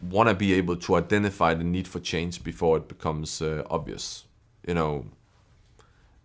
want 0.00 0.28
to 0.28 0.34
be 0.34 0.54
able 0.54 0.76
to 0.76 0.94
identify 0.94 1.54
the 1.54 1.64
need 1.64 1.88
for 1.88 1.98
change 1.98 2.44
before 2.44 2.76
it 2.76 2.88
becomes 2.88 3.42
uh, 3.42 3.64
obvious 3.68 4.25
you 4.66 4.74
know, 4.74 5.06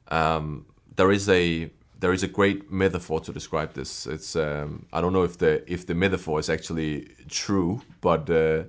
um, 0.09 0.65
there 0.95 1.11
is 1.11 1.29
a 1.29 1.71
there 1.99 2.11
is 2.11 2.23
a 2.23 2.27
great 2.27 2.71
metaphor 2.71 3.19
to 3.21 3.31
describe 3.31 3.73
this. 3.73 4.07
It's 4.07 4.35
um, 4.35 4.85
I 4.91 5.01
don't 5.01 5.13
know 5.13 5.23
if 5.23 5.37
the 5.37 5.63
if 5.71 5.85
the 5.85 5.95
metaphor 5.95 6.39
is 6.39 6.49
actually 6.49 7.09
true, 7.29 7.81
but 8.01 8.29
uh, 8.29 8.63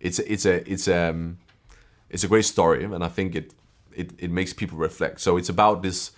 it's 0.00 0.18
it's 0.18 0.44
a 0.44 0.70
it's 0.70 0.88
um 0.88 1.38
it's 2.10 2.24
a 2.24 2.28
great 2.28 2.44
story, 2.44 2.84
and 2.84 3.04
I 3.04 3.08
think 3.08 3.34
it 3.34 3.54
it 3.94 4.10
it 4.18 4.30
makes 4.30 4.52
people 4.52 4.78
reflect. 4.78 5.20
So 5.20 5.36
it's 5.36 5.48
about 5.48 5.82
this 5.82 6.10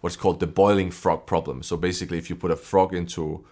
what's 0.00 0.16
called 0.16 0.40
the 0.40 0.46
boiling 0.46 0.90
frog 0.90 1.26
problem. 1.26 1.62
So 1.62 1.76
basically, 1.76 2.18
if 2.18 2.30
you 2.30 2.36
put 2.36 2.50
a 2.50 2.56
frog 2.56 2.94
into 2.94 3.44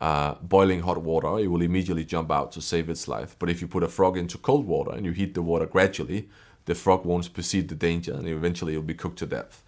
uh, 0.00 0.34
boiling 0.42 0.80
hot 0.80 0.98
water, 0.98 1.38
it 1.38 1.48
will 1.48 1.62
immediately 1.62 2.04
jump 2.04 2.30
out 2.30 2.52
to 2.52 2.60
save 2.60 2.88
its 2.88 3.08
life. 3.08 3.36
But 3.38 3.50
if 3.50 3.60
you 3.60 3.68
put 3.68 3.82
a 3.82 3.88
frog 3.88 4.16
into 4.16 4.38
cold 4.38 4.66
water 4.66 4.92
and 4.92 5.04
you 5.04 5.12
heat 5.12 5.34
the 5.34 5.42
water 5.42 5.66
gradually, 5.66 6.28
the 6.68 6.74
frog 6.74 7.04
won't 7.04 7.32
perceive 7.32 7.66
the 7.68 7.74
danger 7.74 8.12
and 8.12 8.28
eventually 8.28 8.72
it'll 8.74 8.82
be 8.82 8.94
cooked 8.94 9.18
to 9.18 9.26
death. 9.26 9.64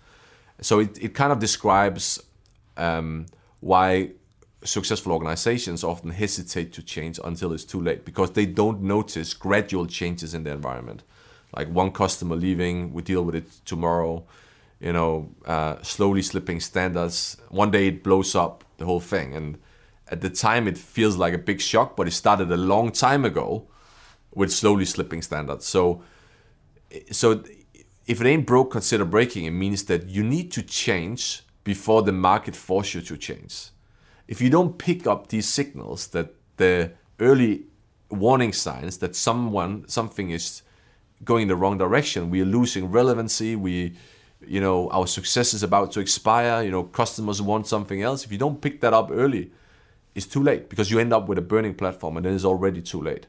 So 0.60 0.78
it, 0.78 1.02
it 1.02 1.14
kind 1.14 1.32
of 1.32 1.38
describes 1.38 2.22
um, 2.76 3.26
why 3.60 4.10
successful 4.62 5.12
organizations 5.12 5.82
often 5.82 6.10
hesitate 6.10 6.74
to 6.74 6.82
change 6.82 7.18
until 7.24 7.54
it's 7.54 7.64
too 7.64 7.80
late 7.80 8.04
because 8.04 8.32
they 8.32 8.44
don't 8.44 8.82
notice 8.82 9.32
gradual 9.32 9.86
changes 9.86 10.34
in 10.34 10.44
the 10.44 10.50
environment. 10.50 11.02
Like 11.56 11.68
one 11.68 11.90
customer 11.90 12.36
leaving, 12.36 12.92
we 12.92 13.00
deal 13.00 13.22
with 13.22 13.34
it 13.34 13.48
tomorrow, 13.64 14.22
you 14.78 14.92
know, 14.92 15.30
uh, 15.46 15.80
slowly 15.82 16.20
slipping 16.20 16.60
standards. 16.60 17.38
One 17.48 17.70
day 17.70 17.88
it 17.88 18.04
blows 18.04 18.34
up 18.34 18.62
the 18.76 18.84
whole 18.84 19.00
thing. 19.00 19.34
And 19.34 19.58
at 20.08 20.20
the 20.20 20.30
time, 20.30 20.68
it 20.68 20.76
feels 20.76 21.16
like 21.16 21.32
a 21.32 21.38
big 21.38 21.60
shock, 21.60 21.96
but 21.96 22.06
it 22.06 22.12
started 22.12 22.52
a 22.52 22.56
long 22.56 22.92
time 22.92 23.24
ago 23.24 23.66
with 24.34 24.52
slowly 24.52 24.84
slipping 24.84 25.22
standards. 25.22 25.66
So 25.66 26.02
so 27.10 27.42
if 28.06 28.20
it 28.20 28.26
ain't 28.26 28.46
broke, 28.46 28.72
consider 28.72 29.04
breaking. 29.04 29.44
It 29.44 29.52
means 29.52 29.84
that 29.84 30.08
you 30.08 30.22
need 30.22 30.50
to 30.52 30.62
change 30.62 31.42
before 31.64 32.02
the 32.02 32.12
market 32.12 32.56
forces 32.56 32.94
you 32.94 33.00
to 33.02 33.16
change. 33.16 33.70
If 34.26 34.40
you 34.40 34.50
don't 34.50 34.78
pick 34.78 35.06
up 35.06 35.28
these 35.28 35.48
signals 35.48 36.08
that 36.08 36.34
the 36.56 36.92
early 37.18 37.64
warning 38.10 38.52
signs 38.52 38.98
that 38.98 39.14
someone 39.14 39.86
something 39.88 40.30
is 40.30 40.62
going 41.24 41.42
in 41.42 41.48
the 41.48 41.56
wrong 41.56 41.78
direction, 41.78 42.30
we 42.30 42.40
are 42.42 42.46
losing 42.46 42.90
relevancy, 42.90 43.56
we 43.56 43.94
you 44.46 44.60
know 44.60 44.88
our 44.90 45.06
success 45.06 45.52
is 45.52 45.62
about 45.62 45.92
to 45.92 46.00
expire, 46.00 46.62
you 46.62 46.70
know 46.70 46.84
customers 46.84 47.40
want 47.42 47.66
something 47.66 48.02
else. 48.02 48.24
If 48.24 48.32
you 48.32 48.38
don't 48.38 48.60
pick 48.60 48.80
that 48.80 48.92
up 48.92 49.10
early, 49.12 49.52
it's 50.14 50.26
too 50.26 50.42
late 50.42 50.68
because 50.68 50.90
you 50.90 50.98
end 50.98 51.12
up 51.12 51.28
with 51.28 51.38
a 51.38 51.42
burning 51.42 51.74
platform 51.74 52.16
and 52.16 52.26
then 52.26 52.34
it's 52.34 52.44
already 52.44 52.82
too 52.82 53.00
late. 53.00 53.26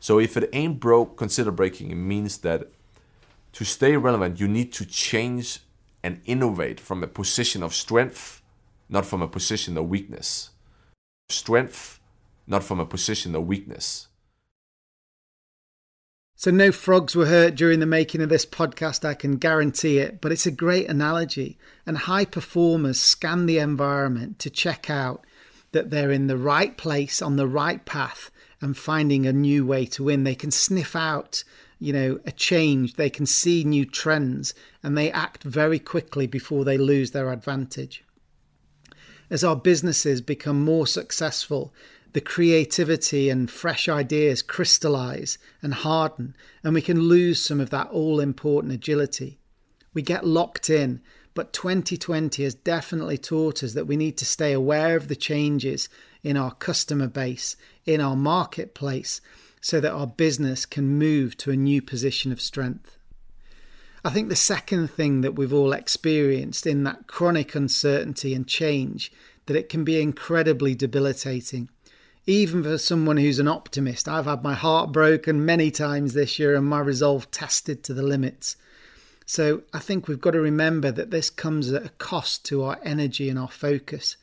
So 0.00 0.18
if 0.18 0.36
it 0.36 0.48
ain't 0.52 0.80
broke, 0.80 1.16
consider 1.16 1.50
breaking. 1.50 1.90
It 1.90 1.96
means 1.96 2.38
that 2.38 2.70
to 3.52 3.64
stay 3.64 3.96
relevant, 3.96 4.40
you 4.40 4.48
need 4.48 4.72
to 4.74 4.86
change 4.86 5.60
and 6.02 6.20
innovate 6.24 6.80
from 6.80 7.02
a 7.02 7.06
position 7.06 7.62
of 7.62 7.74
strength, 7.74 8.42
not 8.88 9.06
from 9.06 9.22
a 9.22 9.28
position 9.28 9.76
of 9.76 9.88
weakness. 9.88 10.50
Strength, 11.28 12.00
not 12.46 12.64
from 12.64 12.80
a 12.80 12.86
position 12.86 13.34
of 13.34 13.46
weakness. 13.46 14.08
So, 16.34 16.50
no 16.50 16.72
frogs 16.72 17.14
were 17.14 17.26
hurt 17.26 17.54
during 17.54 17.78
the 17.78 17.86
making 17.86 18.20
of 18.20 18.28
this 18.28 18.44
podcast, 18.44 19.04
I 19.04 19.14
can 19.14 19.36
guarantee 19.36 19.98
it, 19.98 20.20
but 20.20 20.32
it's 20.32 20.46
a 20.46 20.50
great 20.50 20.88
analogy. 20.88 21.56
And 21.86 21.96
high 21.96 22.24
performers 22.24 22.98
scan 22.98 23.46
the 23.46 23.58
environment 23.58 24.40
to 24.40 24.50
check 24.50 24.90
out 24.90 25.24
that 25.70 25.90
they're 25.90 26.10
in 26.10 26.26
the 26.26 26.36
right 26.36 26.76
place, 26.76 27.22
on 27.22 27.36
the 27.36 27.46
right 27.46 27.84
path, 27.84 28.32
and 28.60 28.76
finding 28.76 29.24
a 29.24 29.32
new 29.32 29.64
way 29.64 29.86
to 29.86 30.02
win. 30.02 30.24
They 30.24 30.34
can 30.34 30.50
sniff 30.50 30.96
out 30.96 31.44
you 31.82 31.92
know 31.92 32.20
a 32.24 32.30
change. 32.32 32.94
They 32.94 33.10
can 33.10 33.26
see 33.26 33.64
new 33.64 33.84
trends 33.84 34.54
and 34.82 34.96
they 34.96 35.10
act 35.10 35.42
very 35.42 35.80
quickly 35.80 36.26
before 36.26 36.64
they 36.64 36.78
lose 36.78 37.10
their 37.10 37.32
advantage. 37.32 38.04
As 39.28 39.42
our 39.42 39.56
businesses 39.56 40.20
become 40.20 40.64
more 40.64 40.86
successful 40.86 41.74
the 42.12 42.20
creativity 42.20 43.30
and 43.30 43.50
fresh 43.50 43.88
ideas 43.88 44.42
crystallize 44.42 45.38
and 45.62 45.72
harden 45.72 46.36
and 46.62 46.74
we 46.74 46.82
can 46.82 47.00
lose 47.00 47.42
some 47.42 47.58
of 47.58 47.70
that 47.70 47.88
all 47.88 48.20
important 48.20 48.72
agility. 48.72 49.38
We 49.94 50.02
get 50.02 50.26
locked 50.26 50.70
in 50.70 51.00
but 51.34 51.52
2020 51.54 52.44
has 52.44 52.54
definitely 52.54 53.16
taught 53.16 53.62
us 53.62 53.72
that 53.72 53.86
we 53.86 53.96
need 53.96 54.18
to 54.18 54.26
stay 54.26 54.52
aware 54.52 54.94
of 54.94 55.08
the 55.08 55.16
changes 55.16 55.88
in 56.22 56.36
our 56.36 56.52
customer 56.52 57.08
base 57.08 57.56
in 57.86 58.00
our 58.00 58.16
marketplace 58.16 59.20
so 59.62 59.80
that 59.80 59.92
our 59.92 60.06
business 60.06 60.66
can 60.66 60.98
move 60.98 61.36
to 61.38 61.52
a 61.52 61.56
new 61.56 61.80
position 61.80 62.32
of 62.32 62.40
strength. 62.40 62.98
I 64.04 64.10
think 64.10 64.28
the 64.28 64.36
second 64.36 64.88
thing 64.88 65.20
that 65.20 65.36
we've 65.36 65.54
all 65.54 65.72
experienced 65.72 66.66
in 66.66 66.82
that 66.82 67.06
chronic 67.06 67.54
uncertainty 67.54 68.34
and 68.34 68.46
change 68.46 69.12
that 69.46 69.56
it 69.56 69.68
can 69.68 69.84
be 69.84 70.02
incredibly 70.02 70.74
debilitating. 70.74 71.70
Even 72.26 72.64
for 72.64 72.76
someone 72.78 73.16
who's 73.16 73.38
an 73.38 73.46
optimist, 73.48 74.08
I've 74.08 74.26
had 74.26 74.42
my 74.42 74.54
heart 74.54 74.90
broken 74.90 75.44
many 75.44 75.70
times 75.70 76.14
this 76.14 76.38
year 76.38 76.56
and 76.56 76.66
my 76.66 76.80
resolve 76.80 77.30
tested 77.30 77.84
to 77.84 77.94
the 77.94 78.02
limits. 78.02 78.56
So 79.26 79.62
I 79.72 79.78
think 79.78 80.08
we've 80.08 80.20
got 80.20 80.32
to 80.32 80.40
remember 80.40 80.90
that 80.90 81.12
this 81.12 81.30
comes 81.30 81.72
at 81.72 81.86
a 81.86 81.90
cost 81.90 82.44
to 82.46 82.64
our 82.64 82.78
energy 82.82 83.28
and 83.28 83.38
our 83.38 83.48
focus 83.48 84.16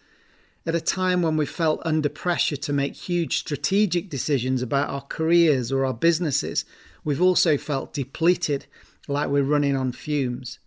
at 0.66 0.76
a 0.76 0.82
time 0.82 1.22
when 1.22 1.38
we 1.38 1.46
felt 1.46 1.82
under 1.86 2.10
pressure 2.10 2.58
to 2.58 2.74
make 2.74 2.96
huge 2.96 3.40
strategic 3.40 4.10
decisions 4.10 4.62
about 4.62 4.90
our 4.90 5.02
careers 5.02 5.72
or 5.72 5.86
our 5.86 5.94
businesses, 5.94 6.66
we've 7.04 7.22
also 7.22 7.58
felt 7.58 7.94
depleted, 7.94 8.66
like 9.08 9.30
we're 9.30 9.44
running 9.44 9.76
on 9.76 9.92
fumes. 9.92 10.60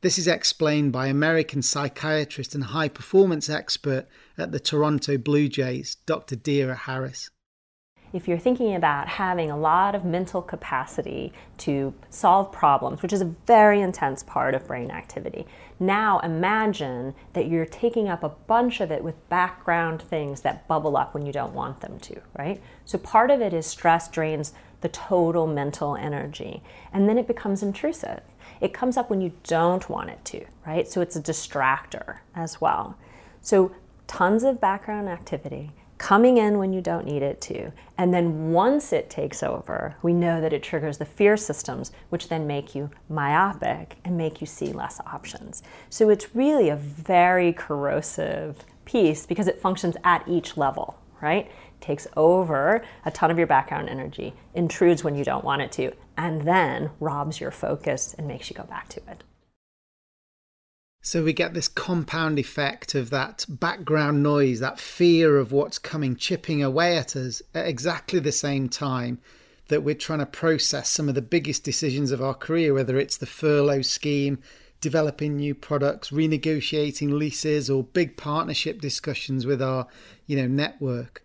This 0.00 0.18
is 0.18 0.26
explained 0.26 0.92
by 0.92 1.06
American 1.06 1.62
psychiatrist 1.62 2.54
and 2.54 2.64
high 2.64 2.88
performance 2.88 3.48
expert 3.48 4.06
at 4.38 4.52
the 4.52 4.60
Toronto 4.60 5.18
Blue 5.18 5.48
Jays, 5.48 5.96
Dr. 6.06 6.36
Deera 6.36 6.76
Harris 6.76 7.30
if 8.12 8.28
you're 8.28 8.38
thinking 8.38 8.74
about 8.74 9.08
having 9.08 9.50
a 9.50 9.56
lot 9.56 9.94
of 9.94 10.04
mental 10.04 10.42
capacity 10.42 11.32
to 11.58 11.94
solve 12.10 12.52
problems, 12.52 13.02
which 13.02 13.12
is 13.12 13.22
a 13.22 13.34
very 13.46 13.80
intense 13.80 14.22
part 14.22 14.54
of 14.54 14.66
brain 14.66 14.90
activity, 14.90 15.46
now 15.80 16.18
imagine 16.20 17.14
that 17.32 17.48
you're 17.48 17.66
taking 17.66 18.08
up 18.08 18.22
a 18.22 18.28
bunch 18.28 18.80
of 18.80 18.90
it 18.90 19.02
with 19.02 19.28
background 19.28 20.02
things 20.02 20.42
that 20.42 20.68
bubble 20.68 20.96
up 20.96 21.14
when 21.14 21.24
you 21.24 21.32
don't 21.32 21.54
want 21.54 21.80
them 21.80 21.98
to, 22.00 22.20
right? 22.38 22.62
So 22.84 22.98
part 22.98 23.30
of 23.30 23.40
it 23.40 23.52
is 23.54 23.66
stress 23.66 24.08
drains 24.08 24.52
the 24.82 24.88
total 24.88 25.46
mental 25.46 25.96
energy, 25.96 26.62
and 26.92 27.08
then 27.08 27.16
it 27.16 27.26
becomes 27.26 27.62
intrusive. 27.62 28.20
It 28.60 28.74
comes 28.74 28.96
up 28.96 29.10
when 29.10 29.20
you 29.20 29.32
don't 29.44 29.88
want 29.88 30.10
it 30.10 30.24
to, 30.26 30.44
right? 30.66 30.86
So 30.86 31.00
it's 31.00 31.16
a 31.16 31.22
distractor 31.22 32.18
as 32.34 32.60
well. 32.60 32.96
So 33.40 33.72
tons 34.06 34.42
of 34.44 34.60
background 34.60 35.08
activity 35.08 35.72
coming 36.02 36.36
in 36.36 36.58
when 36.58 36.72
you 36.72 36.80
don't 36.80 37.06
need 37.06 37.22
it 37.22 37.40
to. 37.40 37.70
And 37.96 38.12
then 38.12 38.50
once 38.50 38.92
it 38.92 39.08
takes 39.08 39.40
over, 39.40 39.94
we 40.02 40.12
know 40.12 40.40
that 40.40 40.52
it 40.52 40.60
triggers 40.60 40.98
the 40.98 41.04
fear 41.04 41.36
systems, 41.36 41.92
which 42.08 42.28
then 42.28 42.44
make 42.44 42.74
you 42.74 42.90
myopic 43.08 43.94
and 44.04 44.18
make 44.18 44.40
you 44.40 44.46
see 44.48 44.72
less 44.72 44.98
options. 45.06 45.62
So 45.90 46.10
it's 46.10 46.34
really 46.34 46.70
a 46.70 46.76
very 46.76 47.52
corrosive 47.52 48.64
piece 48.84 49.26
because 49.26 49.46
it 49.46 49.60
functions 49.60 49.96
at 50.02 50.26
each 50.26 50.56
level, 50.56 50.98
right? 51.20 51.48
Takes 51.80 52.08
over 52.16 52.82
a 53.04 53.10
ton 53.12 53.30
of 53.30 53.38
your 53.38 53.46
background 53.46 53.88
energy, 53.88 54.34
intrudes 54.54 55.04
when 55.04 55.14
you 55.14 55.22
don't 55.22 55.44
want 55.44 55.62
it 55.62 55.70
to, 55.72 55.92
and 56.16 56.42
then 56.42 56.90
robs 56.98 57.40
your 57.40 57.52
focus 57.52 58.12
and 58.18 58.26
makes 58.26 58.50
you 58.50 58.56
go 58.56 58.64
back 58.64 58.88
to 58.88 59.00
it. 59.08 59.22
So 61.04 61.24
we 61.24 61.32
get 61.32 61.52
this 61.52 61.66
compound 61.66 62.38
effect 62.38 62.94
of 62.94 63.10
that 63.10 63.44
background 63.48 64.22
noise, 64.22 64.60
that 64.60 64.78
fear 64.78 65.36
of 65.36 65.50
what's 65.50 65.76
coming 65.76 66.14
chipping 66.14 66.62
away 66.62 66.96
at 66.96 67.16
us 67.16 67.42
at 67.52 67.66
exactly 67.66 68.20
the 68.20 68.30
same 68.30 68.68
time 68.68 69.18
that 69.66 69.82
we're 69.82 69.96
trying 69.96 70.20
to 70.20 70.26
process 70.26 70.88
some 70.88 71.08
of 71.08 71.16
the 71.16 71.20
biggest 71.20 71.64
decisions 71.64 72.12
of 72.12 72.22
our 72.22 72.34
career, 72.34 72.72
whether 72.72 72.98
it's 72.98 73.16
the 73.16 73.26
furlough 73.26 73.82
scheme, 73.82 74.38
developing 74.80 75.36
new 75.36 75.56
products, 75.56 76.10
renegotiating 76.10 77.18
leases, 77.18 77.68
or 77.68 77.82
big 77.82 78.16
partnership 78.16 78.80
discussions 78.80 79.44
with 79.44 79.60
our, 79.60 79.88
you 80.28 80.36
know, 80.36 80.46
network. 80.46 81.24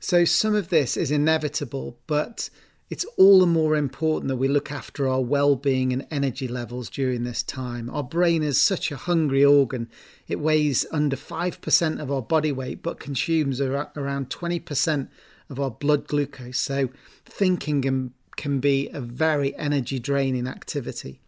So 0.00 0.26
some 0.26 0.54
of 0.54 0.68
this 0.68 0.98
is 0.98 1.10
inevitable, 1.10 1.96
but 2.06 2.50
it's 2.90 3.06
all 3.16 3.40
the 3.40 3.46
more 3.46 3.76
important 3.76 4.28
that 4.28 4.36
we 4.36 4.48
look 4.48 4.70
after 4.70 5.08
our 5.08 5.20
well 5.20 5.56
being 5.56 5.92
and 5.92 6.06
energy 6.10 6.46
levels 6.46 6.90
during 6.90 7.24
this 7.24 7.42
time. 7.42 7.88
Our 7.90 8.02
brain 8.02 8.42
is 8.42 8.60
such 8.60 8.92
a 8.92 8.96
hungry 8.96 9.44
organ. 9.44 9.88
It 10.28 10.38
weighs 10.38 10.84
under 10.92 11.16
5% 11.16 12.00
of 12.00 12.12
our 12.12 12.22
body 12.22 12.52
weight 12.52 12.82
but 12.82 13.00
consumes 13.00 13.60
around 13.60 14.30
20% 14.30 15.08
of 15.48 15.60
our 15.60 15.70
blood 15.70 16.06
glucose. 16.06 16.58
So, 16.58 16.90
thinking 17.24 17.82
can, 17.82 18.12
can 18.36 18.60
be 18.60 18.90
a 18.90 19.00
very 19.00 19.56
energy 19.56 19.98
draining 19.98 20.46
activity. 20.46 21.20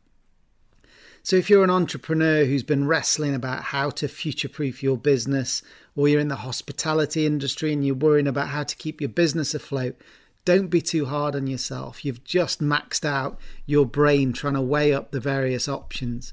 So, 1.23 1.37
if 1.37 1.51
you're 1.51 1.65
an 1.65 1.71
entrepreneur 1.71 2.45
who's 2.45 2.63
been 2.63 2.87
wrestling 2.87 3.35
about 3.35 3.65
how 3.65 3.91
to 3.91 4.09
future 4.09 4.49
proof 4.49 4.83
your 4.83 4.97
business, 4.97 5.63
or 5.97 6.07
you're 6.07 6.21
in 6.21 6.29
the 6.29 6.37
hospitality 6.37 7.27
industry 7.27 7.73
and 7.73 7.85
you're 7.85 7.97
worrying 7.97 8.29
about 8.29 8.49
how 8.49 8.63
to 8.63 8.77
keep 8.77 9.01
your 9.01 9.09
business 9.09 9.55
afloat, 9.55 9.97
don't 10.47 10.69
be 10.69 10.81
too 10.81 11.07
hard 11.07 11.35
on 11.35 11.49
yourself. 11.49 12.05
You've 12.05 12.25
just 12.25 12.63
maxed 12.63 13.05
out 13.05 13.39
your 13.67 13.85
brain 13.85 14.33
trying 14.33 14.55
to 14.55 14.63
weigh 14.63 14.95
up 14.95 15.11
the 15.11 15.21
various 15.21 15.69
options. 15.69 16.33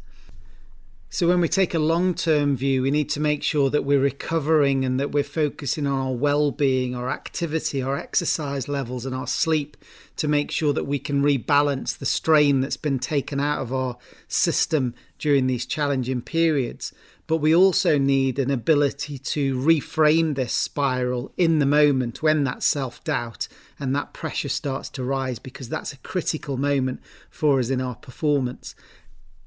So, 1.09 1.27
when 1.27 1.41
we 1.41 1.49
take 1.49 1.73
a 1.73 1.79
long 1.79 2.13
term 2.13 2.55
view, 2.55 2.83
we 2.83 2.91
need 2.91 3.09
to 3.09 3.19
make 3.19 3.43
sure 3.43 3.69
that 3.69 3.83
we're 3.83 3.99
recovering 3.99 4.85
and 4.85 4.99
that 4.99 5.11
we're 5.11 5.23
focusing 5.23 5.85
on 5.85 5.99
our 5.99 6.13
well 6.13 6.51
being, 6.51 6.95
our 6.95 7.09
activity, 7.09 7.81
our 7.81 7.97
exercise 7.97 8.67
levels, 8.67 9.05
and 9.05 9.13
our 9.13 9.27
sleep 9.27 9.77
to 10.15 10.27
make 10.27 10.51
sure 10.51 10.73
that 10.73 10.85
we 10.85 10.99
can 10.99 11.23
rebalance 11.23 11.97
the 11.97 12.05
strain 12.05 12.61
that's 12.61 12.77
been 12.77 12.99
taken 12.99 13.39
out 13.39 13.61
of 13.61 13.73
our 13.73 13.97
system 14.27 14.93
during 15.19 15.47
these 15.47 15.65
challenging 15.65 16.21
periods 16.21 16.93
but 17.25 17.37
we 17.37 17.55
also 17.55 17.97
need 17.97 18.37
an 18.37 18.51
ability 18.51 19.17
to 19.17 19.57
reframe 19.57 20.35
this 20.35 20.53
spiral 20.53 21.31
in 21.37 21.59
the 21.59 21.65
moment 21.65 22.21
when 22.21 22.43
that 22.43 22.63
self 22.63 23.03
doubt 23.03 23.47
and 23.79 23.95
that 23.95 24.13
pressure 24.13 24.49
starts 24.49 24.89
to 24.89 25.03
rise, 25.03 25.39
because 25.39 25.69
that's 25.69 25.93
a 25.93 25.97
critical 25.97 26.57
moment 26.57 27.01
for 27.29 27.59
us 27.59 27.69
in 27.69 27.81
our 27.81 27.95
performance. 27.95 28.75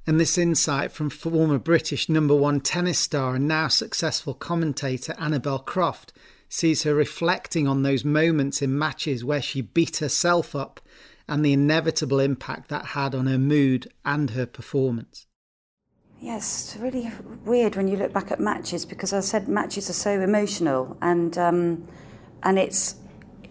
And 0.07 0.21
this 0.21 0.39
insight 0.39 0.93
from 0.93 1.11
former 1.11 1.59
British 1.59 2.09
number 2.09 2.35
one 2.35 2.61
tennis 2.61 2.99
star 2.99 3.35
and 3.35 3.49
now 3.49 3.69
successful 3.69 4.35
commentator 4.35 5.15
Annabel 5.19 5.59
Croft 5.59 6.13
sees 6.49 6.85
her 6.85 6.95
reflecting 6.95 7.67
on 7.67 7.83
those 7.83 8.05
moments 8.05 8.63
in 8.63 8.79
matches 8.79 9.25
where 9.25 9.43
she 9.43 9.61
beat 9.61 9.97
herself 9.97 10.55
up 10.55 10.81
and 11.29 11.45
the 11.45 11.53
inevitable 11.53 12.21
impact 12.21 12.69
that 12.69 12.87
had 12.87 13.15
on 13.15 13.27
her 13.27 13.39
mood 13.39 13.89
and 14.05 14.31
her 14.31 14.47
performance. 14.47 15.27
Yes, 16.27 16.75
it's 16.75 16.83
really 16.83 17.13
weird 17.45 17.77
when 17.77 17.87
you 17.87 17.97
look 17.97 18.13
back 18.13 18.33
at 18.33 18.41
matches 18.41 18.85
because 18.85 19.13
I 19.13 19.21
said 19.21 19.47
matches 19.47 19.89
are 19.89 19.93
so 19.93 20.21
emotional 20.21 20.97
and 21.01 21.39
um, 21.39 21.87
and 22.43 22.59
it's 22.59 22.97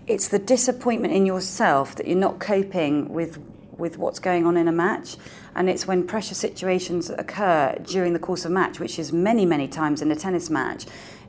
it's 0.08 0.28
the 0.28 0.40
disappointment 0.40 1.14
in 1.14 1.26
yourself 1.26 1.96
that 1.96 2.06
you're 2.06 2.18
not 2.18 2.42
coping 2.42 3.14
with 3.14 3.40
with 3.78 3.98
what's 3.98 4.20
going 4.20 4.46
on 4.46 4.58
in 4.58 4.68
a 4.68 4.74
match. 4.74 5.16
And 5.56 5.70
it's 5.70 5.88
when 5.88 6.06
pressure 6.06 6.36
situations 6.36 7.10
occur 7.10 7.78
during 7.86 8.12
the 8.12 8.20
course 8.20 8.44
of 8.44 8.52
a 8.52 8.54
match, 8.54 8.78
which 8.78 9.00
is 9.00 9.14
many, 9.14 9.46
many 9.46 9.70
times 9.70 10.02
in 10.02 10.12
a 10.12 10.16
tennis 10.18 10.50
match, 10.50 10.86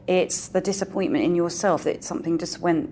it's 0.08 0.48
the 0.48 0.60
disappointment 0.60 1.22
in 1.22 1.36
yourself 1.36 1.84
that 1.84 2.02
something 2.02 2.38
just 2.38 2.58
went, 2.58 2.90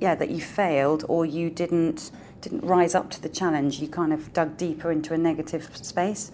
yeah, 0.00 0.16
that 0.16 0.30
you 0.30 0.40
failed 0.40 1.04
or 1.08 1.24
you 1.24 1.48
didn't 1.48 2.10
didn't 2.40 2.64
rise 2.64 2.96
up 2.96 3.12
to 3.12 3.22
the 3.22 3.28
challenge. 3.28 3.78
You 3.78 3.86
kind 3.86 4.12
of 4.12 4.32
dug 4.32 4.56
deeper 4.56 4.90
into 4.90 5.14
a 5.14 5.18
negative 5.18 5.76
space. 5.76 6.32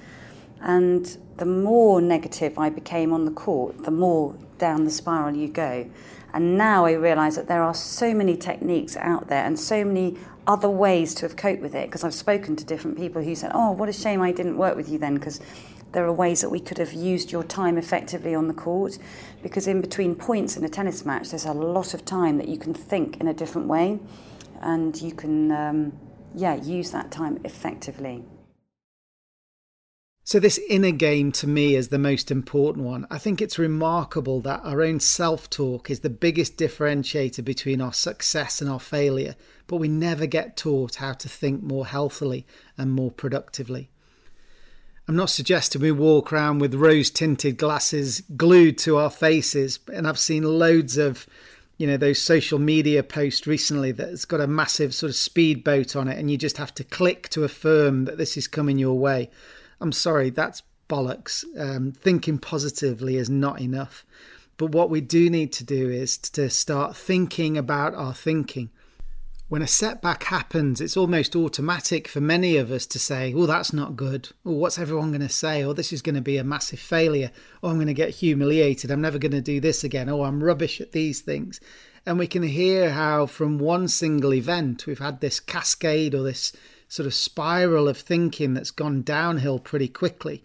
And 0.61 1.17
the 1.38 1.47
more 1.47 2.00
negative 2.00 2.59
I 2.59 2.69
became 2.69 3.12
on 3.12 3.25
the 3.25 3.31
court, 3.31 3.85
the 3.85 3.90
more 3.90 4.35
down 4.59 4.85
the 4.85 4.90
spiral 4.90 5.35
you 5.35 5.49
go. 5.49 5.90
And 6.33 6.57
now 6.57 6.85
I 6.87 6.93
realise 6.93 7.37
that 7.37 7.49
there 7.49 7.62
are 7.62 7.75
so 7.75 8.14
many 8.14 8.37
techniques 8.37 8.97
out 8.97 9.29
there 9.29 9.45
and 9.45 9.59
so 9.59 9.85
many 9.85 10.17
other 10.47 10.69
ways 10.69 11.14
to 11.14 11.23
have 11.23 11.37
coped 11.37 11.62
with 11.62 11.75
it. 11.75 11.88
Because 11.88 12.05
I've 12.05 12.14
spoken 12.14 12.57
to 12.57 12.64
different 12.64 12.97
people 12.97 13.23
who 13.23 13.35
said, 13.35 13.50
Oh, 13.55 13.73
what 13.73 13.88
a 13.88 13.93
shame 13.93 14.21
I 14.21 14.33
didn't 14.33 14.57
work 14.57 14.76
with 14.76 14.88
you 14.88 14.99
then, 14.99 15.14
because 15.14 15.40
there 15.93 16.05
are 16.05 16.12
ways 16.12 16.40
that 16.43 16.50
we 16.50 16.61
could 16.61 16.79
have 16.79 16.93
used 16.93 17.33
your 17.33 17.43
time 17.43 17.76
effectively 17.76 18.35
on 18.35 18.49
the 18.49 18.55
court. 18.55 18.99
Because 19.43 19.67
in 19.67 19.81
between 19.81 20.14
points 20.14 20.57
in 20.57 20.64
a 20.64 20.69
tennis 20.69 21.05
match, 21.05 21.31
there's 21.31 21.47
a 21.47 21.52
lot 21.52 21.95
of 21.95 22.05
time 22.05 22.38
that 22.38 22.49
you 22.49 22.59
can 22.59 22.75
think 22.75 23.17
in 23.21 23.26
a 23.26 23.35
different 23.35 23.67
way 23.67 23.99
and 24.61 25.00
you 25.00 25.12
can, 25.12 25.50
um, 25.50 25.93
yeah, 26.35 26.55
use 26.55 26.90
that 26.90 27.11
time 27.11 27.40
effectively. 27.45 28.23
So, 30.22 30.38
this 30.38 30.60
inner 30.68 30.90
game 30.90 31.32
to 31.32 31.46
me 31.46 31.74
is 31.74 31.88
the 31.88 31.98
most 31.98 32.30
important 32.30 32.84
one. 32.84 33.06
I 33.10 33.18
think 33.18 33.40
it's 33.40 33.58
remarkable 33.58 34.40
that 34.42 34.60
our 34.62 34.82
own 34.82 35.00
self 35.00 35.48
talk 35.48 35.90
is 35.90 36.00
the 36.00 36.10
biggest 36.10 36.56
differentiator 36.56 37.44
between 37.44 37.80
our 37.80 37.92
success 37.92 38.60
and 38.60 38.70
our 38.70 38.80
failure, 38.80 39.34
but 39.66 39.78
we 39.78 39.88
never 39.88 40.26
get 40.26 40.56
taught 40.56 40.96
how 40.96 41.14
to 41.14 41.28
think 41.28 41.62
more 41.62 41.86
healthily 41.86 42.46
and 42.76 42.92
more 42.92 43.10
productively. 43.10 43.88
I'm 45.08 45.16
not 45.16 45.30
suggesting 45.30 45.80
we 45.82 45.90
walk 45.90 46.32
around 46.32 46.60
with 46.60 46.74
rose 46.74 47.10
tinted 47.10 47.56
glasses 47.56 48.22
glued 48.36 48.78
to 48.78 48.98
our 48.98 49.10
faces, 49.10 49.80
and 49.92 50.06
I've 50.06 50.18
seen 50.18 50.44
loads 50.44 50.98
of 50.98 51.26
you 51.78 51.86
know 51.86 51.96
those 51.96 52.20
social 52.20 52.58
media 52.58 53.02
posts 53.02 53.46
recently 53.46 53.90
that's 53.90 54.26
got 54.26 54.42
a 54.42 54.46
massive 54.46 54.94
sort 54.94 55.08
of 55.08 55.16
speedboat 55.16 55.96
on 55.96 56.08
it 56.08 56.18
and 56.18 56.30
you 56.30 56.36
just 56.36 56.58
have 56.58 56.74
to 56.74 56.84
click 56.84 57.30
to 57.30 57.42
affirm 57.42 58.04
that 58.04 58.18
this 58.18 58.36
is 58.36 58.46
coming 58.46 58.78
your 58.78 58.98
way 58.98 59.30
I'm 59.80 59.92
sorry, 59.92 60.30
that's 60.30 60.62
bollocks. 60.88 61.44
Um, 61.58 61.92
thinking 61.92 62.38
positively 62.38 63.16
is 63.16 63.30
not 63.30 63.60
enough. 63.60 64.04
But 64.56 64.72
what 64.72 64.90
we 64.90 65.00
do 65.00 65.30
need 65.30 65.52
to 65.54 65.64
do 65.64 65.88
is 65.88 66.18
to 66.18 66.50
start 66.50 66.94
thinking 66.94 67.56
about 67.56 67.94
our 67.94 68.12
thinking. 68.12 68.68
When 69.49 69.62
a 69.62 69.66
setback 69.66 70.25
happens, 70.25 70.80
it's 70.80 70.96
almost 70.96 71.34
automatic 71.34 72.06
for 72.06 72.20
many 72.20 72.56
of 72.56 72.70
us 72.70 72.87
to 72.87 72.99
say, 72.99 73.32
Oh, 73.34 73.46
that's 73.46 73.72
not 73.72 73.96
good. 73.96 74.28
Or 74.44 74.54
what's 74.58 74.78
everyone 74.78 75.10
going 75.10 75.22
to 75.22 75.28
say? 75.28 75.64
Or 75.64 75.75
this 75.75 75.92
is 75.92 76.02
going 76.02 76.14
to 76.14 76.20
be 76.20 76.37
a 76.37 76.44
massive 76.44 76.78
failure. 76.78 77.30
Or 77.62 77.70
I'm 77.70 77.76
going 77.76 77.87
to 77.87 77.94
get 77.94 78.10
humiliated. 78.10 78.90
I'm 78.90 79.00
never 79.00 79.18
going 79.18 79.32
to 79.32 79.40
do 79.40 79.60
this 79.60 79.82
again. 79.82 80.08
Oh, 80.08 80.25
I'm 80.25 80.44
rubbish 80.44 80.80
at 80.80 80.92
these 80.92 81.20
things. 81.20 81.58
And 82.06 82.18
we 82.18 82.26
can 82.26 82.42
hear 82.42 82.90
how, 82.90 83.26
from 83.26 83.58
one 83.58 83.88
single 83.88 84.34
event, 84.34 84.87
we've 84.87 84.99
had 84.99 85.20
this 85.20 85.40
cascade 85.40 86.14
or 86.14 86.22
this 86.22 86.52
sort 86.90 87.06
of 87.06 87.14
spiral 87.14 87.88
of 87.88 87.97
thinking 87.97 88.52
that's 88.52 88.73
gone 88.73 89.00
downhill 89.02 89.61
pretty 89.61 89.87
quickly. 89.87 90.42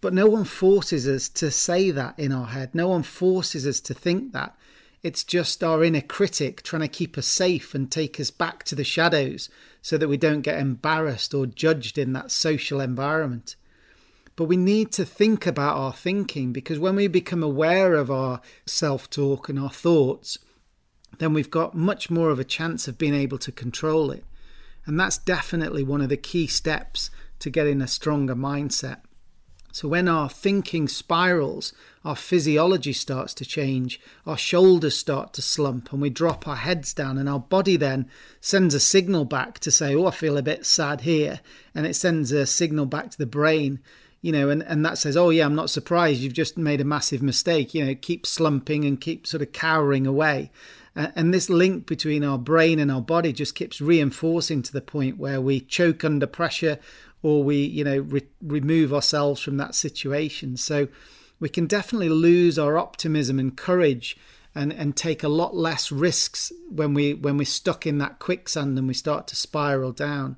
But 0.00 0.14
no 0.14 0.28
one 0.28 0.44
forces 0.44 1.08
us 1.08 1.28
to 1.30 1.50
say 1.50 1.90
that 1.90 2.16
in 2.18 2.30
our 2.30 2.46
head. 2.46 2.72
No 2.72 2.88
one 2.88 3.02
forces 3.02 3.66
us 3.66 3.80
to 3.80 3.92
think 3.92 4.32
that. 4.32 4.56
It's 5.02 5.24
just 5.24 5.64
our 5.64 5.82
inner 5.82 6.00
critic 6.00 6.62
trying 6.62 6.82
to 6.82 6.88
keep 6.88 7.18
us 7.18 7.26
safe 7.26 7.74
and 7.74 7.90
take 7.90 8.20
us 8.20 8.30
back 8.30 8.62
to 8.64 8.76
the 8.76 8.84
shadows 8.84 9.50
so 9.82 9.98
that 9.98 10.06
we 10.06 10.16
don't 10.16 10.42
get 10.42 10.60
embarrassed 10.60 11.34
or 11.34 11.46
judged 11.46 11.98
in 11.98 12.12
that 12.12 12.30
social 12.30 12.80
environment. 12.80 13.56
But 14.36 14.44
we 14.44 14.56
need 14.56 14.92
to 14.92 15.04
think 15.04 15.48
about 15.48 15.76
our 15.76 15.92
thinking 15.92 16.52
because 16.52 16.78
when 16.78 16.94
we 16.94 17.08
become 17.08 17.42
aware 17.42 17.94
of 17.94 18.08
our 18.08 18.40
self 18.66 19.10
talk 19.10 19.48
and 19.48 19.58
our 19.58 19.68
thoughts, 19.68 20.38
then 21.18 21.34
we've 21.34 21.50
got 21.50 21.74
much 21.74 22.08
more 22.08 22.30
of 22.30 22.38
a 22.38 22.44
chance 22.44 22.86
of 22.86 22.98
being 22.98 23.14
able 23.14 23.38
to 23.38 23.50
control 23.50 24.12
it. 24.12 24.24
And 24.86 24.98
that's 24.98 25.18
definitely 25.18 25.82
one 25.82 26.00
of 26.00 26.08
the 26.08 26.16
key 26.16 26.46
steps 26.46 27.10
to 27.38 27.50
getting 27.50 27.80
a 27.80 27.86
stronger 27.86 28.34
mindset. 28.34 29.00
So, 29.74 29.88
when 29.88 30.06
our 30.06 30.28
thinking 30.28 30.86
spirals, 30.86 31.72
our 32.04 32.14
physiology 32.14 32.92
starts 32.92 33.32
to 33.34 33.46
change, 33.46 33.98
our 34.26 34.36
shoulders 34.36 34.98
start 34.98 35.32
to 35.32 35.42
slump, 35.42 35.92
and 35.92 36.02
we 36.02 36.10
drop 36.10 36.46
our 36.46 36.56
heads 36.56 36.92
down, 36.92 37.16
and 37.16 37.26
our 37.26 37.40
body 37.40 37.78
then 37.78 38.06
sends 38.38 38.74
a 38.74 38.80
signal 38.80 39.24
back 39.24 39.58
to 39.60 39.70
say, 39.70 39.94
Oh, 39.94 40.06
I 40.06 40.10
feel 40.10 40.36
a 40.36 40.42
bit 40.42 40.66
sad 40.66 41.02
here. 41.02 41.40
And 41.74 41.86
it 41.86 41.94
sends 41.94 42.32
a 42.32 42.44
signal 42.44 42.84
back 42.84 43.12
to 43.12 43.18
the 43.18 43.24
brain, 43.24 43.80
you 44.20 44.30
know, 44.30 44.50
and, 44.50 44.62
and 44.62 44.84
that 44.84 44.98
says, 44.98 45.16
Oh, 45.16 45.30
yeah, 45.30 45.46
I'm 45.46 45.54
not 45.54 45.70
surprised. 45.70 46.20
You've 46.20 46.34
just 46.34 46.58
made 46.58 46.82
a 46.82 46.84
massive 46.84 47.22
mistake. 47.22 47.72
You 47.72 47.86
know, 47.86 47.94
keep 47.94 48.26
slumping 48.26 48.84
and 48.84 49.00
keep 49.00 49.26
sort 49.26 49.42
of 49.42 49.52
cowering 49.52 50.06
away. 50.06 50.50
And 50.94 51.32
this 51.32 51.48
link 51.48 51.86
between 51.86 52.22
our 52.22 52.38
brain 52.38 52.78
and 52.78 52.90
our 52.90 53.00
body 53.00 53.32
just 53.32 53.54
keeps 53.54 53.80
reinforcing 53.80 54.62
to 54.62 54.72
the 54.72 54.82
point 54.82 55.18
where 55.18 55.40
we 55.40 55.60
choke 55.60 56.04
under 56.04 56.26
pressure 56.26 56.78
or 57.22 57.42
we, 57.42 57.64
you 57.64 57.82
know, 57.82 58.00
re- 58.00 58.28
remove 58.42 58.92
ourselves 58.92 59.40
from 59.40 59.56
that 59.56 59.74
situation. 59.74 60.56
So 60.56 60.88
we 61.40 61.48
can 61.48 61.66
definitely 61.66 62.10
lose 62.10 62.58
our 62.58 62.76
optimism 62.76 63.38
and 63.38 63.56
courage 63.56 64.18
and, 64.54 64.72
and 64.72 64.94
take 64.94 65.22
a 65.22 65.28
lot 65.28 65.56
less 65.56 65.90
risks 65.90 66.52
when 66.68 66.92
we 66.92 67.14
when 67.14 67.38
we're 67.38 67.44
stuck 67.44 67.86
in 67.86 67.98
that 67.98 68.18
quicksand 68.18 68.76
and 68.78 68.86
we 68.86 68.94
start 68.94 69.26
to 69.28 69.36
spiral 69.36 69.92
down. 69.92 70.36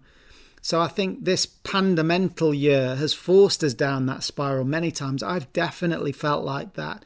So 0.63 0.81
I 0.81 0.89
think 0.89 1.25
this 1.25 1.47
pandamental 1.47 2.59
year 2.59 2.95
has 2.95 3.13
forced 3.13 3.63
us 3.65 3.75
down 3.75 4.07
that 4.07 4.23
spiral 4.23 4.65
many 4.65 4.91
times. 4.91 5.23
I've 5.23 5.53
definitely 5.53 6.13
felt 6.13 6.45
like 6.45 6.75
that. 6.75 7.05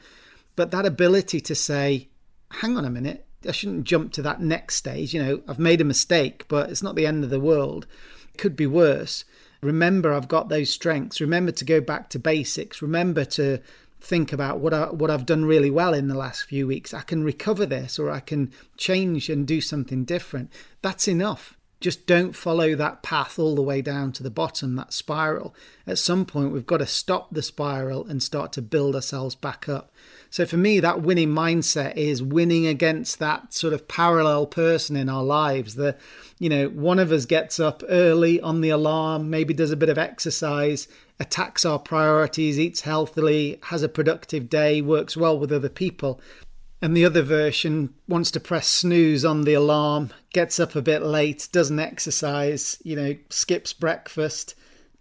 But 0.55 0.71
that 0.71 0.85
ability 0.85 1.41
to 1.41 1.55
say, 1.55 2.07
hang 2.51 2.77
on 2.77 2.85
a 2.85 2.89
minute, 2.89 3.25
I 3.47 3.51
shouldn't 3.51 3.85
jump 3.85 4.11
to 4.13 4.21
that 4.23 4.41
next 4.41 4.75
stage. 4.75 5.13
You 5.13 5.23
know, 5.23 5.41
I've 5.47 5.59
made 5.59 5.81
a 5.81 5.85
mistake, 5.85 6.45
but 6.47 6.69
it's 6.69 6.83
not 6.83 6.95
the 6.95 7.07
end 7.07 7.23
of 7.23 7.29
the 7.29 7.39
world. 7.39 7.87
It 8.33 8.37
could 8.37 8.55
be 8.55 8.67
worse. 8.67 9.23
Remember, 9.61 10.13
I've 10.13 10.27
got 10.27 10.49
those 10.49 10.69
strengths. 10.69 11.21
Remember 11.21 11.51
to 11.51 11.65
go 11.65 11.81
back 11.81 12.09
to 12.09 12.19
basics. 12.19 12.81
Remember 12.81 13.25
to 13.25 13.59
think 14.01 14.31
about 14.31 14.59
what 14.59 14.73
I, 14.73 14.85
what 14.85 15.11
I've 15.11 15.25
done 15.25 15.45
really 15.45 15.69
well 15.69 15.93
in 15.93 16.07
the 16.07 16.17
last 16.17 16.43
few 16.43 16.67
weeks. 16.67 16.93
I 16.93 17.01
can 17.01 17.23
recover 17.23 17.65
this, 17.65 17.99
or 17.99 18.09
I 18.09 18.21
can 18.21 18.51
change 18.77 19.29
and 19.29 19.45
do 19.45 19.61
something 19.61 20.05
different. 20.05 20.51
That's 20.81 21.07
enough. 21.07 21.57
Just 21.81 22.05
don't 22.05 22.35
follow 22.35 22.75
that 22.75 23.03
path 23.03 23.39
all 23.39 23.55
the 23.55 23.61
way 23.61 23.81
down 23.81 24.11
to 24.13 24.23
the 24.23 24.29
bottom, 24.29 24.75
that 24.75 24.91
spiral. 24.91 25.55
At 25.87 25.97
some 25.97 26.25
point, 26.25 26.51
we've 26.51 26.65
got 26.65 26.77
to 26.77 26.87
stop 26.87 27.33
the 27.33 27.41
spiral 27.41 28.05
and 28.05 28.21
start 28.21 28.51
to 28.53 28.61
build 28.61 28.95
ourselves 28.95 29.35
back 29.35 29.69
up. 29.69 29.91
So 30.31 30.45
for 30.45 30.57
me, 30.57 30.79
that 30.79 31.01
winning 31.01 31.29
mindset 31.29 31.95
is 31.95 32.21
winning 32.21 32.67
against 32.67 33.17
that 33.19 33.53
sort 33.53 33.73
of 33.73 33.87
parallel 33.87 34.45
person 34.45 34.95
in 34.95 35.09
our 35.09 35.23
lives. 35.23 35.75
The, 35.75 35.97
you 36.37 36.49
know, 36.49 36.67
one 36.69 36.99
of 36.99 37.11
us 37.11 37.25
gets 37.25 37.59
up 37.59 37.83
early 37.89 38.39
on 38.39 38.61
the 38.61 38.69
alarm, 38.69 39.29
maybe 39.29 39.53
does 39.53 39.71
a 39.71 39.77
bit 39.77 39.89
of 39.89 39.97
exercise, 39.97 40.87
attacks 41.19 41.65
our 41.65 41.79
priorities, 41.79 42.59
eats 42.59 42.81
healthily, 42.81 43.59
has 43.63 43.81
a 43.81 43.89
productive 43.89 44.49
day, 44.49 44.81
works 44.81 45.17
well 45.17 45.37
with 45.37 45.51
other 45.51 45.69
people. 45.69 46.21
And 46.81 46.95
the 46.95 47.05
other 47.05 47.23
version 47.23 47.93
wants 48.07 48.31
to 48.31 48.39
press 48.39 48.67
snooze 48.67 49.25
on 49.25 49.41
the 49.41 49.55
alarm, 49.55 50.11
gets 50.31 50.59
up 50.59 50.75
a 50.75 50.81
bit 50.81 51.01
late, 51.01 51.49
doesn't 51.51 51.79
exercise, 51.79 52.77
you 52.83 52.95
know, 52.95 53.15
skips 53.29 53.73
breakfast, 53.73 54.55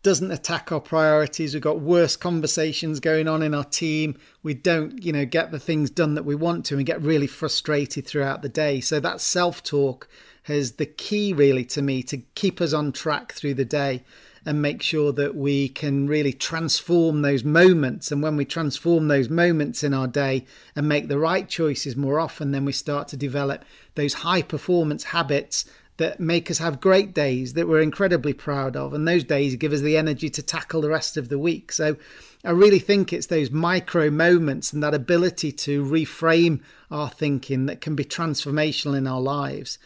doesn't 0.09 0.31
attack 0.31 0.73
our 0.73 0.81
priorities. 0.81 1.53
We've 1.53 1.63
got 1.63 1.81
worse 1.81 2.17
conversations 2.17 2.99
going 2.99 3.29
on 3.29 3.43
in 3.43 3.53
our 3.53 3.63
team. 3.63 4.19
We 4.43 4.55
don't, 4.55 5.05
you 5.05 5.13
know, 5.13 5.27
get 5.27 5.51
the 5.51 5.59
things 5.59 5.91
done 5.91 6.15
that 6.15 6.25
we 6.25 6.35
want 6.35 6.65
to 6.67 6.79
and 6.79 6.87
get 6.87 7.03
really 7.03 7.27
frustrated 7.27 8.07
throughout 8.07 8.41
the 8.41 8.49
day. 8.49 8.81
So 8.81 9.01
that 9.01 9.21
self 9.21 9.63
talk 9.63 10.09
is 10.47 10.73
the 10.73 10.87
key, 10.87 11.35
really, 11.35 11.67
to 11.67 11.83
me 11.83 12.03
to 12.05 12.17
keep 12.35 12.63
us 12.63 12.73
on 12.73 12.91
track 12.91 13.35
through 13.35 13.53
the 13.53 13.67
day 13.67 14.03
and 14.47 14.63
make 14.63 14.81
sure 14.81 15.13
that 15.13 15.35
we 15.35 15.69
can 15.69 16.07
really 16.07 16.33
transform 16.33 17.21
those 17.21 17.45
moments. 17.45 18.11
And 18.11 18.23
when 18.23 18.35
we 18.35 18.47
transform 18.47 19.09
those 19.09 19.29
moments 19.29 19.85
in 19.85 19.93
our 19.93 20.07
day 20.07 20.47
and 20.75 20.89
make 20.89 21.09
the 21.09 21.19
right 21.19 21.47
choices 21.47 21.97
more 21.97 22.19
often, 22.19 22.53
then 22.53 22.65
we 22.65 22.73
start 22.73 23.09
to 23.09 23.19
develop 23.19 23.63
those 23.95 24.15
high 24.15 24.41
performance 24.41 25.05
habits 25.05 25.67
that 25.99 26.21
make 26.21 26.51
us 26.51 26.59
have 26.59 26.81
great 26.81 27.13
days 27.13 27.53
that 27.53 27.69
we're 27.69 27.81
incredibly 27.81 28.33
proud 28.33 28.77
of. 28.77 28.95
And 28.95 29.07
those 29.07 29.25
days 29.25 29.57
give 29.57 29.73
us 29.73 29.81
the 29.81 29.97
energy 29.97 30.31
to 30.31 30.43
tackle 30.43 30.81
the 30.81 30.89
rest 30.89 31.17
of 31.17 31.29
the 31.29 31.39
week. 31.39 31.71
So 31.71 31.97
I 32.45 32.51
really 32.51 32.79
think 32.79 33.13
it's 33.13 33.27
those 33.27 33.51
micro 33.51 34.09
moments 34.09 34.73
and 34.73 34.83
that 34.83 34.95
ability 34.95 35.53
to 35.53 35.85
reframe 35.85 36.61
our 36.91 37.11
thinking 37.11 37.67
that 37.67 37.81
can 37.81 37.97
be 37.97 38.05
transformational 38.05 38.97
in 38.97 39.07
our 39.07 39.21
lives. 39.21 39.79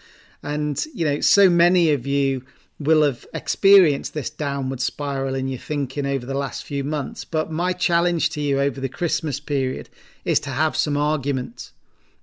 And, 0.42 0.84
you 0.94 1.04
know, 1.04 1.20
so 1.20 1.48
many 1.48 1.92
of 1.92 2.06
you 2.06 2.44
will 2.78 3.02
have 3.02 3.24
experienced 3.32 4.12
this 4.12 4.28
downward 4.28 4.80
spiral 4.80 5.34
in 5.34 5.48
your 5.48 5.58
thinking 5.58 6.04
over 6.04 6.26
the 6.26 6.34
last 6.34 6.64
few 6.64 6.84
months. 6.84 7.24
But 7.24 7.50
my 7.50 7.72
challenge 7.72 8.30
to 8.30 8.40
you 8.40 8.60
over 8.60 8.80
the 8.80 8.88
Christmas 8.88 9.40
period 9.40 9.88
is 10.24 10.40
to 10.40 10.50
have 10.50 10.76
some 10.76 10.96
arguments 10.96 11.72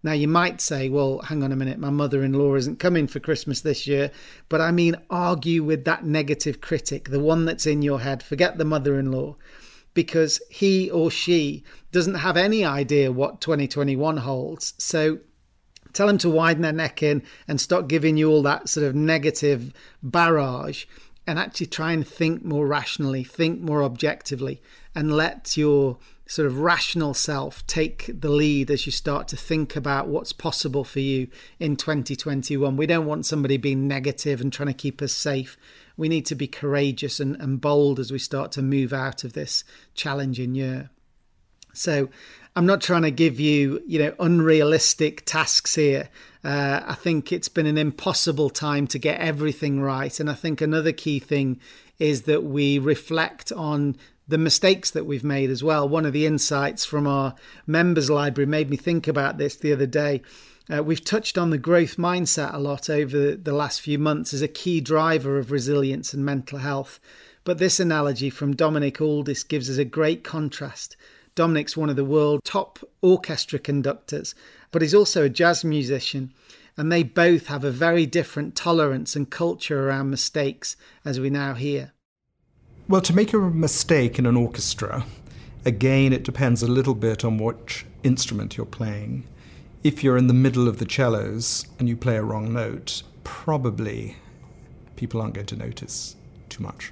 Now, 0.02 0.14
you 0.14 0.28
might 0.30 0.62
say, 0.62 0.88
well, 0.88 1.20
hang 1.20 1.44
on 1.44 1.52
a 1.52 1.58
minute, 1.58 1.78
my 1.78 1.90
mother 1.90 2.24
in 2.24 2.34
law 2.34 2.56
isn't 2.56 2.80
coming 2.80 3.06
for 3.06 3.20
Christmas 3.20 3.62
this 3.62 3.86
year. 3.86 4.12
But 4.48 4.62
I 4.62 4.72
mean, 4.72 4.96
argue 5.10 5.64
with 5.64 5.84
that 5.86 6.06
negative 6.06 6.62
critic, 6.62 7.10
the 7.10 7.20
one 7.20 7.46
that's 7.46 7.66
in 7.66 7.82
your 7.82 8.00
head. 8.00 8.24
Forget 8.24 8.58
the 8.58 8.66
mother 8.66 8.98
in 8.98 9.12
law, 9.12 9.36
because 9.94 10.42
he 10.50 10.90
or 10.90 11.12
she 11.12 11.64
doesn't 11.92 12.16
have 12.16 12.38
any 12.38 12.64
idea 12.64 13.12
what 13.12 13.42
2021 13.42 14.18
holds. 14.18 14.74
So 14.78 15.20
tell 15.92 16.08
them 16.08 16.18
to 16.20 16.30
widen 16.30 16.62
their 16.62 16.72
neck 16.72 17.04
in 17.04 17.22
and 17.48 17.60
stop 17.60 17.88
giving 17.88 18.16
you 18.16 18.32
all 18.32 18.44
that 18.44 18.70
sort 18.70 18.86
of 18.86 18.96
negative 18.96 19.74
barrage 20.02 20.86
and 21.28 21.38
actually 21.38 21.68
try 21.68 21.92
and 21.92 22.08
think 22.08 22.44
more 22.46 22.66
rationally, 22.66 23.24
think 23.24 23.60
more 23.60 23.84
objectively, 23.84 24.62
and 24.96 25.12
let 25.12 25.58
your 25.58 25.98
sort 26.30 26.46
of 26.46 26.60
rational 26.60 27.15
self 27.15 27.65
take 27.65 28.12
the 28.22 28.30
lead 28.30 28.70
as 28.70 28.86
you 28.86 28.92
start 28.92 29.28
to 29.28 29.36
think 29.36 29.76
about 29.76 30.08
what's 30.08 30.32
possible 30.32 30.84
for 30.84 31.00
you 31.00 31.28
in 31.60 31.76
2021. 31.76 32.78
We 32.78 32.86
don't 32.86 33.08
want 33.08 33.26
somebody 33.26 33.58
being 33.58 33.88
negative 33.88 34.39
and 34.39 34.54
trying 34.54 34.68
to 34.68 34.74
keep 34.74 35.02
us 35.02 35.12
safe. 35.12 35.58
We 35.98 36.08
need 36.08 36.28
to 36.28 36.36
be 36.36 36.48
courageous 36.48 37.20
and, 37.20 37.36
and 37.38 37.60
bold 37.60 38.00
as 38.00 38.12
we 38.12 38.20
start 38.20 38.52
to 38.54 38.62
move 38.62 38.94
out 38.94 39.24
of 39.24 39.34
this 39.34 39.63
challenging 39.96 40.54
year. 40.54 40.92
So, 41.74 42.10
I'm 42.56 42.65
not 42.65 42.82
trying 42.82 43.04
to 43.04 43.12
give 43.12 43.39
you, 43.39 43.82
you 43.88 44.00
know, 44.00 44.13
unrealistic 44.20 45.24
tasks 45.26 45.76
here. 45.76 46.10
Uh, 46.44 46.82
I 46.86 46.96
think 46.96 47.32
it's 47.32 47.48
been 47.48 47.68
an 47.68 47.78
impossible 47.78 48.50
time 48.50 48.86
to 48.88 49.00
get 49.00 49.20
everything 49.20 49.80
right. 49.82 50.20
And 50.20 50.30
I 50.30 50.34
think 50.34 50.62
another 50.62 50.92
key 50.92 51.20
thing 51.20 51.60
is 52.00 52.24
that 52.24 52.44
we 52.44 52.80
reflect 52.80 53.52
on 53.52 53.96
the 54.30 54.38
mistakes 54.38 54.92
that 54.92 55.06
we've 55.06 55.24
made 55.24 55.50
as 55.50 55.63
well. 55.63 55.89
One 55.89 56.06
of 56.06 56.13
the 56.13 56.28
insights 56.28 56.86
from 56.86 57.08
our 57.08 57.34
members 57.65 58.10
library 58.10 58.46
made 58.46 58.70
me 58.70 58.78
think 58.78 59.08
about 59.08 59.38
this 59.38 59.56
the 59.56 59.74
other 59.74 59.88
day. 59.88 60.22
Uh, 60.72 60.84
we've 60.84 61.04
touched 61.04 61.36
on 61.36 61.50
the 61.50 61.58
growth 61.58 61.98
mindset 61.98 62.54
a 62.54 62.60
lot 62.60 62.92
over 62.92 63.36
the 63.36 63.54
last 63.54 63.82
few 63.82 63.98
months 63.98 64.32
as 64.32 64.44
a 64.44 64.48
key 64.48 64.80
driver 64.80 65.39
of 65.39 65.52
resilience 65.52 66.13
and 66.13 66.24
mental 66.24 66.60
health. 66.60 67.00
But 67.44 67.58
this 67.58 67.80
analogy 67.80 68.30
from 68.30 68.56
Dominic 68.56 69.00
Alldis 69.00 69.48
gives 69.48 69.68
us 69.68 69.78
a 69.78 69.86
great 69.86 70.24
contrast. 70.24 70.96
Dominic's 71.34 71.76
one 71.76 71.89
of 71.89 71.96
the 71.96 72.06
world 72.06 72.42
top 72.44 72.78
orchestra 73.02 73.58
conductors, 73.58 74.36
but 74.72 74.84
he's 74.84 74.94
also 74.94 75.24
a 75.24 75.30
jazz 75.30 75.63
musician. 75.63 76.34
And 76.78 76.92
they 76.92 77.02
both 77.02 77.48
have 77.48 77.63
a 77.63 77.72
very 77.72 78.06
different 78.06 78.56
tolerance 78.56 79.15
and 79.15 79.30
culture 79.30 79.88
around 79.88 80.12
mistakes, 80.12 80.78
as 81.04 81.20
we 81.20 81.30
now 81.30 81.56
hear. 81.56 81.94
Well, 82.89 83.02
to 83.02 83.15
make 83.15 83.34
a 83.34 83.38
mistake 83.38 84.17
in 84.17 84.25
an 84.25 84.36
orchestra, 84.36 85.06
again, 85.63 86.12
it 86.12 86.23
depends 86.23 86.63
a 86.63 86.67
little 86.67 86.95
bit 86.95 87.23
on 87.23 87.38
which 87.38 87.86
instrument 88.02 88.58
you're 88.58 88.65
playing. 88.65 89.28
If 89.84 90.04
you're 90.04 90.17
in 90.17 90.25
the 90.25 90.34
middle 90.34 90.67
of 90.67 90.80
the 90.80 90.89
cellos 90.89 91.67
and 91.78 91.88
you 91.88 91.95
play 91.95 92.17
a 92.17 92.23
wrong 92.23 92.52
note, 92.52 93.04
probably 93.23 94.15
people 94.95 95.21
aren't 95.21 95.36
going 95.36 95.45
to 95.45 95.56
notice 95.56 96.15
too 96.49 96.63
much. 96.63 96.91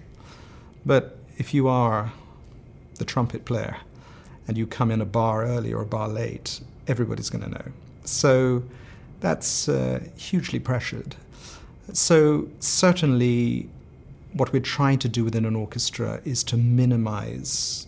But 0.86 1.18
if 1.40 1.56
you 1.56 1.68
are 1.68 2.14
the 3.00 3.06
trumpet 3.06 3.44
player 3.44 3.78
and 4.48 4.56
you 4.56 4.68
come 4.68 4.92
in 4.92 5.02
a 5.02 5.06
bar 5.06 5.46
early 5.46 5.74
or 5.74 5.82
a 5.82 5.88
bar 5.88 6.08
late, 6.08 6.62
everybody's 6.88 7.32
going 7.32 7.44
to 7.44 7.50
know. 7.50 7.72
So 8.04 8.62
that's 9.20 9.68
uh, 9.68 10.04
hugely 10.16 10.60
pressured. 10.60 11.16
So 11.92 12.50
certainly 12.60 13.68
what 14.38 14.54
we're 14.54 14.60
trying 14.62 15.00
to 15.00 15.10
do 15.10 15.24
within 15.24 15.46
an 15.46 15.56
orchestra 15.56 16.22
is 16.24 16.44
to 16.46 16.58
minimize 16.58 17.88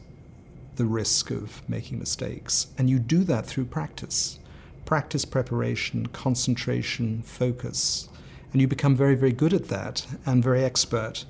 the 0.76 0.86
risk 0.86 1.30
of 1.30 1.62
making 1.70 2.00
mistakes. 2.00 2.68
And 2.78 2.90
you 2.90 3.00
do 3.00 3.24
that 3.26 3.46
through 3.46 3.66
practice 3.66 4.40
practice, 4.86 5.24
preparation, 5.24 6.08
concentration, 6.08 7.22
focus. 7.22 8.10
And 8.52 8.60
you 8.60 8.68
become 8.68 8.96
very, 8.96 9.14
very 9.14 9.32
good 9.32 9.54
at 9.54 9.68
that 9.68 10.08
and 10.26 10.44
very 10.44 10.64
expert. 10.64 11.26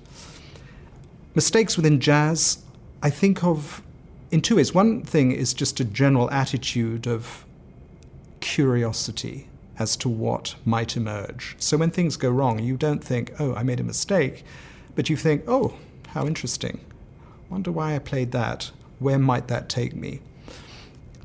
Mistakes 1.36 1.76
within 1.76 2.00
jazz, 2.00 2.64
I 3.04 3.10
think 3.10 3.44
of 3.44 3.82
in 4.32 4.40
two 4.40 4.56
ways. 4.56 4.74
One 4.74 5.02
thing 5.04 5.34
is 5.34 5.54
just 5.54 5.82
a 5.82 5.84
general 5.84 6.32
attitude 6.32 7.06
of 7.06 7.46
curiosity 8.40 9.50
as 9.78 9.98
to 9.98 10.08
what 10.08 10.56
might 10.64 10.96
emerge. 10.96 11.58
So 11.60 11.76
when 11.76 11.92
things 11.92 12.16
go 12.16 12.30
wrong, 12.30 12.60
you 12.60 12.78
don't 12.78 13.04
think, 13.04 13.34
oh, 13.40 13.54
I 13.56 13.64
made 13.64 13.82
a 13.82 13.84
mistake 13.84 14.46
but 15.00 15.10
you 15.10 15.16
think, 15.16 15.46
oh, 15.48 15.76
how 16.10 16.28
interesting. 16.28 16.82
Wonder 17.50 17.72
why 17.72 17.96
I 17.96 18.00
played 18.00 18.34
that. 18.34 18.72
Where 19.00 19.18
might 19.18 19.48
that 19.48 19.70
take 19.70 19.96
me? 19.96 20.20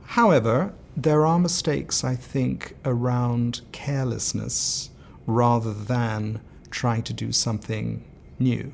However, 0.04 0.72
there 0.96 1.26
are 1.26 1.40
mistakes, 1.40 2.04
I 2.04 2.14
think, 2.14 2.76
around 2.84 3.62
carelessness 3.72 4.90
rather 5.26 5.74
than 5.74 6.40
trying 6.70 7.02
to 7.02 7.12
do 7.12 7.32
something 7.32 8.04
new. 8.38 8.72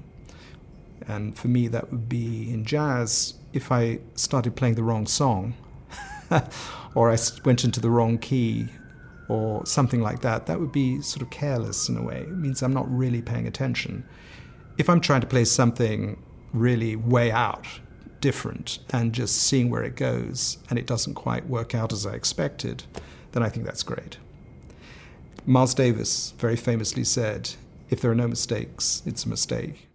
And 1.08 1.34
for 1.34 1.48
me, 1.48 1.66
that 1.68 1.90
would 1.90 2.10
be 2.10 2.52
in 2.52 2.66
jazz 2.66 3.36
if 3.54 3.72
I 3.72 4.00
started 4.16 4.54
playing 4.54 4.74
the 4.74 4.82
wrong 4.82 5.06
song 5.06 5.54
or 6.94 7.10
I 7.10 7.16
went 7.42 7.64
into 7.64 7.80
the 7.80 7.88
wrong 7.88 8.18
key 8.18 8.68
or 9.30 9.64
something 9.64 10.02
like 10.02 10.20
that. 10.20 10.44
That 10.44 10.60
would 10.60 10.72
be 10.72 11.00
sort 11.00 11.22
of 11.22 11.30
careless 11.30 11.88
in 11.88 11.96
a 11.96 12.02
way. 12.02 12.20
It 12.20 12.36
means 12.36 12.60
I'm 12.62 12.74
not 12.74 12.94
really 12.94 13.22
paying 13.22 13.46
attention 13.46 14.04
if 14.80 14.88
I'm 14.88 15.00
trying 15.00 15.20
to 15.20 15.26
play 15.26 15.44
something 15.44 16.20
really 16.52 16.96
way 16.96 17.30
out, 17.30 17.66
different, 18.20 18.78
and 18.92 19.12
just 19.12 19.36
seeing 19.36 19.68
where 19.70 19.84
it 19.84 19.94
goes, 19.94 20.58
and 20.70 20.78
it 20.78 20.86
doesn't 20.86 21.14
quite 21.14 21.46
work 21.46 21.74
out 21.74 21.92
as 21.92 22.06
I 22.06 22.14
expected, 22.14 22.84
then 23.32 23.42
I 23.42 23.50
think 23.50 23.66
that's 23.66 23.82
great. 23.82 24.16
Miles 25.44 25.74
Davis 25.74 26.32
very 26.38 26.56
famously 26.56 27.04
said, 27.04 27.50
if 27.90 28.00
there 28.00 28.10
are 28.10 28.14
no 28.14 28.26
mistakes, 28.26 29.02
it's 29.04 29.24
a 29.24 29.28
mistake. 29.28 29.88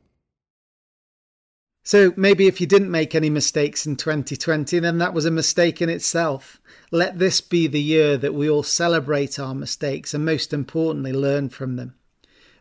So 1.83 2.13
maybe 2.15 2.47
if 2.47 2.61
you 2.61 2.67
didn't 2.67 2.89
make 2.89 3.13
any 3.13 3.29
mistakes 3.29 3.85
in 3.85 3.95
2020, 3.95 4.79
then 4.79 4.97
that 4.99 5.13
was 5.13 5.25
a 5.25 5.31
mistake 5.31 5.81
in 5.81 5.89
itself. 5.89 6.59
Let 6.91 7.19
this 7.19 7.41
be 7.41 7.67
the 7.67 7.81
year 7.81 8.17
that 8.17 8.33
we 8.33 8.49
all 8.49 8.63
celebrate 8.63 9.39
our 9.39 9.53
mistakes 9.53 10.13
and, 10.13 10.25
most 10.25 10.51
importantly, 10.51 11.13
learn 11.13 11.49
from 11.49 11.75
them. 11.75 11.95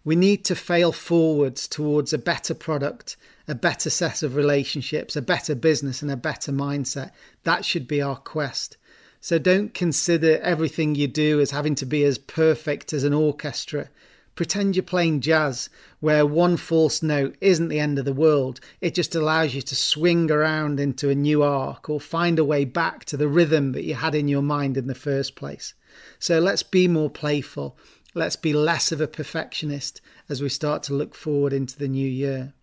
We 0.05 0.17
need 0.17 0.45
to 0.45 0.55
fail 0.55 0.93
forwards 0.93 1.67
towards 1.67 2.12
a 2.12 2.19
better 2.19 2.55
product, 2.55 3.17
a 3.49 3.55
better 3.55 3.88
set 3.88 4.23
of 4.23 4.37
relationships, 4.37 5.17
a 5.17 5.23
better 5.23 5.55
business, 5.55 6.03
and 6.03 6.11
a 6.11 6.17
better 6.17 6.53
mindset. 6.53 7.11
That 7.45 7.64
should 7.64 7.88
be 7.88 8.03
our 8.03 8.17
quest. 8.17 8.77
So 9.21 9.38
don't 9.38 9.73
consider 9.73 10.38
everything 10.40 10.95
you 10.95 11.09
do 11.09 11.40
as 11.40 11.51
having 11.51 11.75
to 11.77 11.87
be 11.87 12.05
as 12.05 12.19
perfect 12.19 12.93
as 12.93 13.05
an 13.05 13.14
orchestra. 13.14 13.88
Pretend 14.35 14.77
you're 14.77 14.83
playing 14.83 15.21
jazz, 15.21 15.71
where 16.01 16.27
one 16.27 16.59
false 16.59 17.03
note 17.03 17.37
isn't 17.40 17.69
the 17.69 17.79
end 17.79 17.99
of 17.99 18.05
the 18.05 18.12
world. 18.12 18.61
It 18.81 18.95
just 18.95 19.14
allows 19.14 19.55
you 19.55 19.62
to 19.62 19.77
swing 19.77 20.31
around 20.31 20.81
into 20.81 21.09
a 21.09 21.14
new 21.14 21.43
arc 21.43 21.88
or 21.88 22.01
find 22.01 22.38
a 22.38 22.45
way 22.45 22.67
back 22.67 23.07
to 23.07 23.17
the 23.17 23.29
rhythm 23.29 23.73
that 23.73 23.85
you 23.85 23.95
had 23.95 24.14
in 24.14 24.29
your 24.29 24.43
mind 24.43 24.77
in 24.77 24.88
the 24.88 24.95
first 24.95 25.37
place. 25.37 25.73
So 26.19 26.40
let's 26.40 26.64
be 26.64 26.88
more 26.88 27.09
playful. 27.09 27.79
Let's 28.16 28.37
be 28.37 28.53
less 28.53 28.92
of 28.92 29.00
a 29.00 29.09
perfectionist 29.09 30.00
as 30.29 30.40
we 30.40 30.48
start 30.48 30.85
to 30.85 30.94
look 30.94 31.16
forward 31.16 31.53
into 31.53 31.77
the 31.77 31.88
new 31.88 32.09
year. 32.09 32.55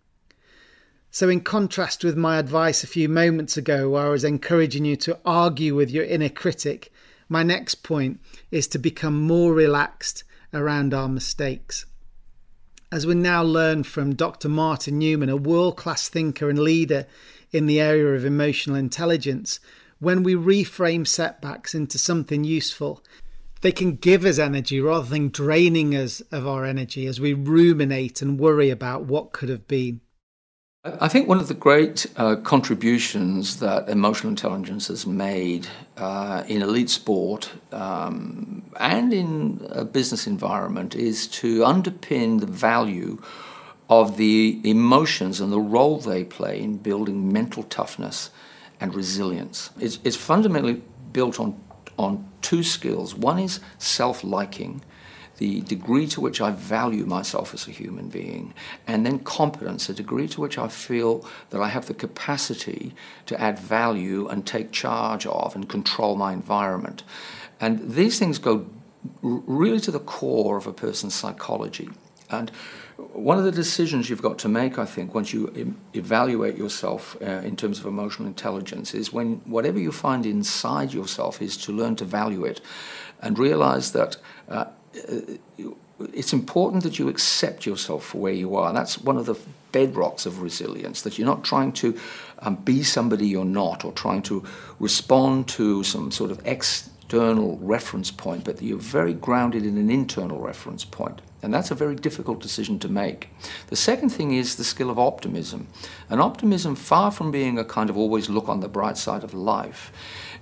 So, 1.10 1.28
in 1.28 1.42
contrast 1.42 2.02
with 2.02 2.16
my 2.16 2.38
advice 2.38 2.82
a 2.82 2.86
few 2.86 3.06
moments 3.06 3.58
ago, 3.58 3.90
where 3.90 4.06
I 4.06 4.08
was 4.08 4.24
encouraging 4.24 4.86
you 4.86 4.96
to 4.96 5.18
argue 5.26 5.74
with 5.74 5.90
your 5.90 6.04
inner 6.04 6.30
critic, 6.30 6.90
my 7.28 7.42
next 7.42 7.82
point 7.82 8.18
is 8.50 8.66
to 8.68 8.78
become 8.78 9.20
more 9.20 9.52
relaxed 9.52 10.24
around 10.54 10.94
our 10.94 11.08
mistakes. 11.08 11.84
As 12.90 13.06
we 13.06 13.14
now 13.14 13.42
learn 13.42 13.84
from 13.84 14.14
Dr. 14.14 14.48
Martyn 14.48 14.98
Newman, 14.98 15.28
a 15.28 15.36
world 15.36 15.76
class 15.76 16.08
thinker 16.08 16.48
and 16.48 16.58
leader 16.58 17.06
in 17.50 17.66
the 17.66 17.78
area 17.78 18.06
of 18.14 18.24
emotional 18.24 18.76
intelligence, 18.76 19.60
when 19.98 20.22
we 20.22 20.34
reframe 20.34 21.06
setbacks 21.06 21.74
into 21.74 21.98
something 21.98 22.42
useful, 22.42 23.04
they 23.62 23.72
can 23.72 23.96
give 23.96 24.24
us 24.24 24.38
energy 24.38 24.80
rather 24.80 25.08
than 25.08 25.30
draining 25.30 25.94
us 25.96 26.20
of 26.32 26.46
our 26.46 26.64
energy 26.64 27.06
as 27.06 27.20
we 27.20 27.32
ruminate 27.32 28.20
and 28.20 28.38
worry 28.38 28.70
about 28.70 29.04
what 29.04 29.32
could 29.32 29.48
have 29.48 29.66
been. 29.66 30.00
I 30.84 31.06
think 31.06 31.28
one 31.28 31.38
of 31.38 31.46
the 31.46 31.54
great 31.54 32.06
uh, 32.16 32.34
contributions 32.36 33.60
that 33.60 33.88
emotional 33.88 34.30
intelligence 34.30 34.88
has 34.88 35.06
made 35.06 35.68
uh, 35.96 36.42
in 36.48 36.60
elite 36.60 36.90
sport 36.90 37.52
um, 37.70 38.64
and 38.80 39.12
in 39.12 39.64
a 39.70 39.84
business 39.84 40.26
environment 40.26 40.96
is 40.96 41.28
to 41.28 41.60
underpin 41.60 42.40
the 42.40 42.46
value 42.46 43.22
of 43.88 44.16
the 44.16 44.60
emotions 44.64 45.40
and 45.40 45.52
the 45.52 45.60
role 45.60 45.98
they 45.98 46.24
play 46.24 46.60
in 46.60 46.78
building 46.78 47.32
mental 47.32 47.62
toughness 47.62 48.30
and 48.80 48.92
resilience. 48.92 49.70
It's, 49.78 50.00
it's 50.02 50.16
fundamentally 50.16 50.82
built 51.12 51.38
on 51.38 51.62
on 52.02 52.28
two 52.40 52.62
skills. 52.62 53.14
One 53.14 53.38
is 53.38 53.60
self 53.78 54.24
liking, 54.24 54.82
the 55.38 55.60
degree 55.62 56.06
to 56.08 56.20
which 56.20 56.40
I 56.40 56.50
value 56.50 57.06
myself 57.06 57.54
as 57.54 57.66
a 57.66 57.70
human 57.70 58.08
being, 58.08 58.54
and 58.86 59.04
then 59.06 59.18
competence, 59.20 59.86
the 59.86 59.94
degree 59.94 60.28
to 60.28 60.40
which 60.40 60.58
I 60.58 60.68
feel 60.68 61.26
that 61.50 61.60
I 61.60 61.68
have 61.68 61.86
the 61.86 61.94
capacity 61.94 62.94
to 63.26 63.40
add 63.40 63.58
value 63.58 64.28
and 64.28 64.46
take 64.46 64.72
charge 64.72 65.26
of 65.26 65.54
and 65.54 65.68
control 65.68 66.16
my 66.16 66.32
environment. 66.32 67.04
And 67.60 67.90
these 67.90 68.18
things 68.18 68.38
go 68.38 68.66
really 69.22 69.80
to 69.80 69.90
the 69.90 70.00
core 70.00 70.56
of 70.56 70.66
a 70.66 70.72
person's 70.72 71.14
psychology. 71.14 71.90
And 72.30 72.50
one 72.96 73.38
of 73.38 73.44
the 73.44 73.52
decisions 73.52 74.08
you've 74.08 74.22
got 74.22 74.38
to 74.40 74.48
make, 74.48 74.78
I 74.78 74.84
think, 74.84 75.14
once 75.14 75.32
you 75.32 75.76
evaluate 75.94 76.56
yourself 76.56 77.16
uh, 77.22 77.24
in 77.24 77.56
terms 77.56 77.78
of 77.78 77.86
emotional 77.86 78.28
intelligence, 78.28 78.94
is 78.94 79.12
when 79.12 79.36
whatever 79.44 79.78
you 79.78 79.92
find 79.92 80.26
inside 80.26 80.92
yourself 80.92 81.40
is 81.40 81.56
to 81.58 81.72
learn 81.72 81.96
to 81.96 82.04
value 82.04 82.44
it 82.44 82.60
and 83.20 83.38
realize 83.38 83.92
that 83.92 84.16
uh, 84.48 84.66
it's 86.12 86.32
important 86.32 86.82
that 86.82 86.98
you 86.98 87.08
accept 87.08 87.64
yourself 87.64 88.04
for 88.06 88.18
where 88.18 88.32
you 88.32 88.56
are. 88.56 88.72
That's 88.72 88.98
one 88.98 89.16
of 89.16 89.26
the 89.26 89.36
bedrocks 89.72 90.26
of 90.26 90.42
resilience, 90.42 91.02
that 91.02 91.18
you're 91.18 91.26
not 91.26 91.44
trying 91.44 91.72
to 91.72 91.98
um, 92.40 92.56
be 92.56 92.82
somebody 92.82 93.26
you're 93.26 93.44
not 93.44 93.84
or 93.84 93.92
trying 93.92 94.22
to 94.22 94.44
respond 94.78 95.48
to 95.48 95.82
some 95.84 96.10
sort 96.10 96.30
of 96.30 96.40
external 96.44 97.58
reference 97.58 98.10
point, 98.10 98.44
but 98.44 98.56
that 98.56 98.64
you're 98.64 98.78
very 98.78 99.14
grounded 99.14 99.64
in 99.64 99.78
an 99.78 99.90
internal 99.90 100.40
reference 100.40 100.84
point. 100.84 101.20
And 101.42 101.52
that's 101.52 101.72
a 101.72 101.74
very 101.74 101.96
difficult 101.96 102.40
decision 102.40 102.78
to 102.78 102.88
make. 102.88 103.28
The 103.66 103.76
second 103.76 104.10
thing 104.10 104.32
is 104.32 104.54
the 104.54 104.64
skill 104.64 104.90
of 104.90 104.98
optimism. 104.98 105.66
And 106.08 106.20
optimism, 106.20 106.76
far 106.76 107.10
from 107.10 107.32
being 107.32 107.58
a 107.58 107.64
kind 107.64 107.90
of 107.90 107.96
always 107.96 108.30
look 108.30 108.48
on 108.48 108.60
the 108.60 108.68
bright 108.68 108.96
side 108.96 109.24
of 109.24 109.34
life, 109.34 109.92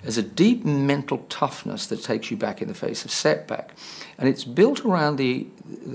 is 0.05 0.19
a 0.19 0.23
deep 0.23 0.65
mental 0.65 1.19
toughness 1.29 1.87
that 1.87 2.03
takes 2.03 2.31
you 2.31 2.37
back 2.37 2.61
in 2.61 2.69
the 2.69 2.75
face 2.75 3.05
of 3.05 3.11
setback. 3.11 3.73
And 4.19 4.29
it's 4.29 4.45
built 4.45 4.85
around 4.85 5.17
the, 5.17 5.47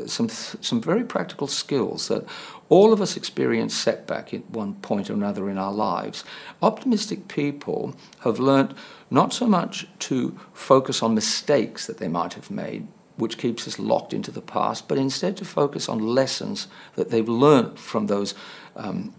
some, 0.07 0.29
some 0.29 0.81
very 0.81 1.03
practical 1.03 1.47
skills 1.47 2.07
that 2.07 2.25
all 2.69 2.91
of 2.91 3.01
us 3.01 3.15
experience 3.15 3.75
setback 3.75 4.33
at 4.33 4.49
one 4.49 4.73
point 4.75 5.09
or 5.09 5.13
another 5.13 5.49
in 5.49 5.57
our 5.57 5.73
lives. 5.73 6.23
Optimistic 6.61 7.27
people 7.27 7.95
have 8.21 8.39
learnt 8.39 8.75
not 9.11 9.33
so 9.33 9.45
much 9.47 9.87
to 9.99 10.39
focus 10.53 11.03
on 11.03 11.13
mistakes 11.13 11.85
that 11.85 11.99
they 11.99 12.07
might 12.07 12.33
have 12.33 12.49
made, 12.49 12.87
which 13.17 13.37
keeps 13.37 13.67
us 13.67 13.79
locked 13.79 14.13
into 14.13 14.31
the 14.31 14.41
past, 14.41 14.87
but 14.87 14.97
instead 14.97 15.37
to 15.37 15.45
focus 15.45 15.87
on 15.87 15.99
lessons 15.99 16.67
that 16.95 17.09
they've 17.09 17.29
learnt 17.29 17.79
from 17.79 18.07
those 18.07 18.35
um, 18.75 19.13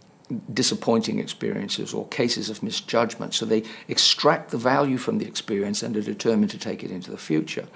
disappointing 0.52 1.18
experiences 1.18 1.94
or 1.94 2.06
cases 2.08 2.50
of 2.50 2.62
misjudgment. 2.62 3.32
So 3.32 3.46
they 3.46 3.62
extract 3.88 4.50
the 4.50 4.58
value 4.58 4.98
from 4.98 5.18
the 5.18 5.26
experience 5.26 5.82
and 5.82 5.96
are 5.96 6.02
determined 6.02 6.50
to 6.50 6.58
take 6.58 6.82
it 6.82 6.90
into 6.90 7.10
the 7.10 7.18
future. 7.18 7.66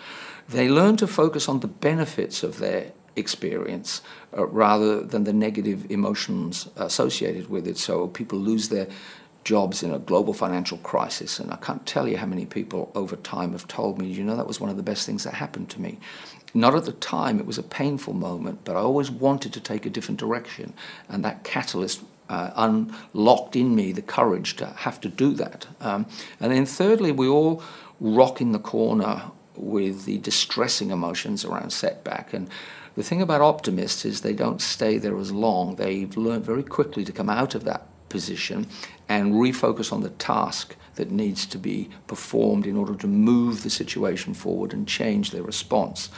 They 0.49 0.69
learn 0.69 0.97
to 0.97 1.07
focus 1.07 1.49
on 1.49 1.61
the 1.61 1.69
benefits 1.69 2.43
of 2.43 2.59
their 2.59 2.93
experience 3.17 4.03
uh, 4.37 4.47
rather 4.47 5.01
than 5.01 5.25
the 5.25 5.33
negative 5.33 5.91
emotions 5.91 6.69
associated 6.77 7.49
with 7.49 7.67
it. 7.67 7.79
So 7.79 8.09
people 8.09 8.39
lose 8.39 8.69
their 8.69 8.89
jobs 9.45 9.83
in 9.83 9.93
a 9.93 9.99
global 9.99 10.33
financial 10.35 10.79
crisis. 10.79 11.39
And 11.39 11.53
I 11.53 11.57
can't 11.57 11.87
tell 11.87 12.07
you 12.07 12.17
how 12.17 12.27
many 12.27 12.47
people 12.47 12.91
over 12.95 13.17
time 13.17 13.53
have 13.53 13.67
told 13.69 13.99
me, 13.99 14.09
you 14.09 14.25
know, 14.25 14.37
that 14.37 14.47
was 14.47 14.61
one 14.61 14.71
of 14.71 14.77
the 14.77 14.83
best 14.83 15.07
things 15.07 15.25
that 15.25 15.35
happened 15.35 15.71
to 15.71 15.81
me. 15.81 15.99
Not 16.53 16.75
at 16.75 16.85
the 16.85 16.93
time, 16.93 17.39
it 17.39 17.47
was 17.47 17.59
a 17.59 17.63
painful 17.63 18.15
moment, 18.15 18.61
but 18.65 18.77
I 18.77 18.81
always 18.81 19.11
wanted 19.11 19.53
to 19.53 19.61
take 19.61 19.87
a 19.87 19.91
different 19.91 20.19
direction. 20.19 20.75
And 21.09 21.25
that 21.25 21.45
catalyst 21.45 22.03
uh, 22.29 22.51
unlocked 22.57 23.57
in 23.57 23.75
me 23.75 23.93
the 23.93 24.03
courage 24.03 24.57
to 24.57 24.67
have 24.67 25.01
to 25.03 25.09
do 25.09 25.33
that. 25.35 25.67
Um, 25.81 26.07
and 26.41 26.53
then, 26.53 26.67
thirdly, 26.67 27.13
we 27.13 27.29
all 27.29 27.63
rock 28.01 28.41
in 28.41 28.53
the 28.53 28.59
corner 28.59 29.23
with 29.57 30.05
the 30.05 30.19
distressing 30.19 30.91
emotions 30.91 31.45
around 31.45 31.71
setback. 31.71 32.33
And 32.33 32.49
the 32.97 33.03
thing 33.03 33.23
about 33.23 33.41
optimists 33.41 34.05
is 34.05 34.21
they 34.21 34.33
don't 34.33 34.61
stay 34.61 34.99
there 34.99 35.19
as 35.19 35.33
long. 35.33 35.77
They've 35.77 36.17
learned 36.17 36.45
very 36.45 36.63
quickly 36.63 37.05
to 37.05 37.13
come 37.13 37.29
out 37.29 37.55
of 37.55 37.65
that 37.65 37.87
position 38.11 38.67
and 39.09 39.35
refocus 39.35 39.93
on 39.93 40.03
the 40.03 40.11
task 40.11 40.77
that 40.97 41.11
needs 41.11 41.47
to 41.47 41.57
be 41.57 41.89
performed 42.07 42.67
in 42.67 42.77
order 42.77 42.95
to 42.95 43.07
move 43.07 43.63
the 43.63 43.71
situation 43.71 44.35
forward 44.35 44.75
and 44.75 44.87
change 44.87 45.31
their 45.31 45.43
response. 45.43 46.11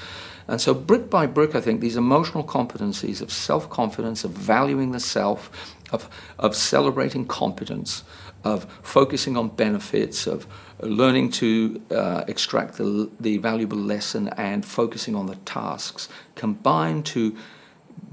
And 0.48 0.60
so, 0.60 0.74
brick 0.74 1.08
by 1.08 1.26
brick, 1.26 1.54
I 1.54 1.60
think 1.60 1.80
these 1.80 1.96
emotional 1.96 2.42
competencies 2.42 3.22
of 3.22 3.30
self 3.30 3.70
confidence, 3.70 4.24
of 4.24 4.32
valuing 4.32 4.90
the 4.90 4.98
self, 4.98 5.74
of, 5.92 6.08
of 6.38 6.56
celebrating 6.56 7.26
competence, 7.26 8.02
of 8.42 8.66
focusing 8.82 9.36
on 9.36 9.50
benefits, 9.50 10.26
of 10.26 10.46
learning 10.80 11.30
to 11.30 11.80
uh, 11.92 12.24
extract 12.26 12.74
the, 12.74 13.08
the 13.20 13.38
valuable 13.38 13.78
lesson 13.78 14.28
and 14.30 14.64
focusing 14.64 15.14
on 15.14 15.26
the 15.26 15.36
tasks 15.36 16.08
combine 16.34 17.02
to 17.04 17.36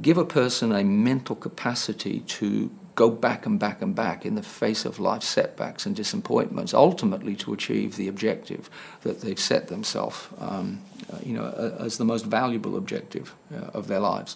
give 0.02 0.18
a 0.18 0.26
person 0.26 0.72
a 0.72 0.84
mental 0.84 1.36
capacity 1.36 2.20
to 2.22 2.70
go 2.99 3.09
back 3.09 3.45
and 3.45 3.57
back 3.62 3.81
and 3.81 3.95
back 3.95 4.25
in 4.25 4.35
the 4.35 4.43
face 4.43 4.83
of 4.83 4.99
life 4.99 5.23
setbacks 5.23 5.85
and 5.85 5.95
disappointments, 5.95 6.73
ultimately 6.73 7.33
to 7.33 7.53
achieve 7.53 7.95
the 7.95 8.09
objective 8.09 8.69
that 9.03 9.21
they've 9.21 9.39
set 9.39 9.69
themselves, 9.69 10.27
um, 10.38 10.81
uh, 11.13 11.17
you 11.23 11.33
know, 11.33 11.77
as 11.79 11.97
the 11.97 12.03
most 12.03 12.25
valuable 12.25 12.75
objective 12.75 13.33
uh, 13.55 13.67
of 13.73 13.88
their 13.88 14.01
lives. 14.01 14.35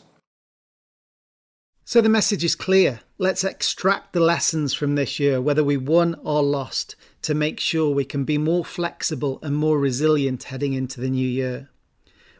So 1.83 1.99
the 1.99 2.07
message 2.07 2.45
is 2.45 2.55
clear. 2.55 3.01
Let's 3.17 3.43
extract 3.43 4.13
the 4.13 4.21
lessons 4.21 4.73
from 4.73 4.95
this 4.95 5.19
year, 5.19 5.41
whether 5.41 5.65
we 5.65 5.75
won 5.75 6.15
or 6.23 6.41
lost, 6.41 6.95
to 7.23 7.33
make 7.33 7.59
sure 7.59 7.93
we 7.93 8.05
can 8.05 8.23
be 8.23 8.37
more 8.37 8.63
flexible 8.63 9.39
and 9.43 9.57
more 9.57 9.77
resilient 9.77 10.43
heading 10.43 10.71
into 10.71 11.01
the 11.01 11.09
new 11.09 11.27
year. 11.27 11.69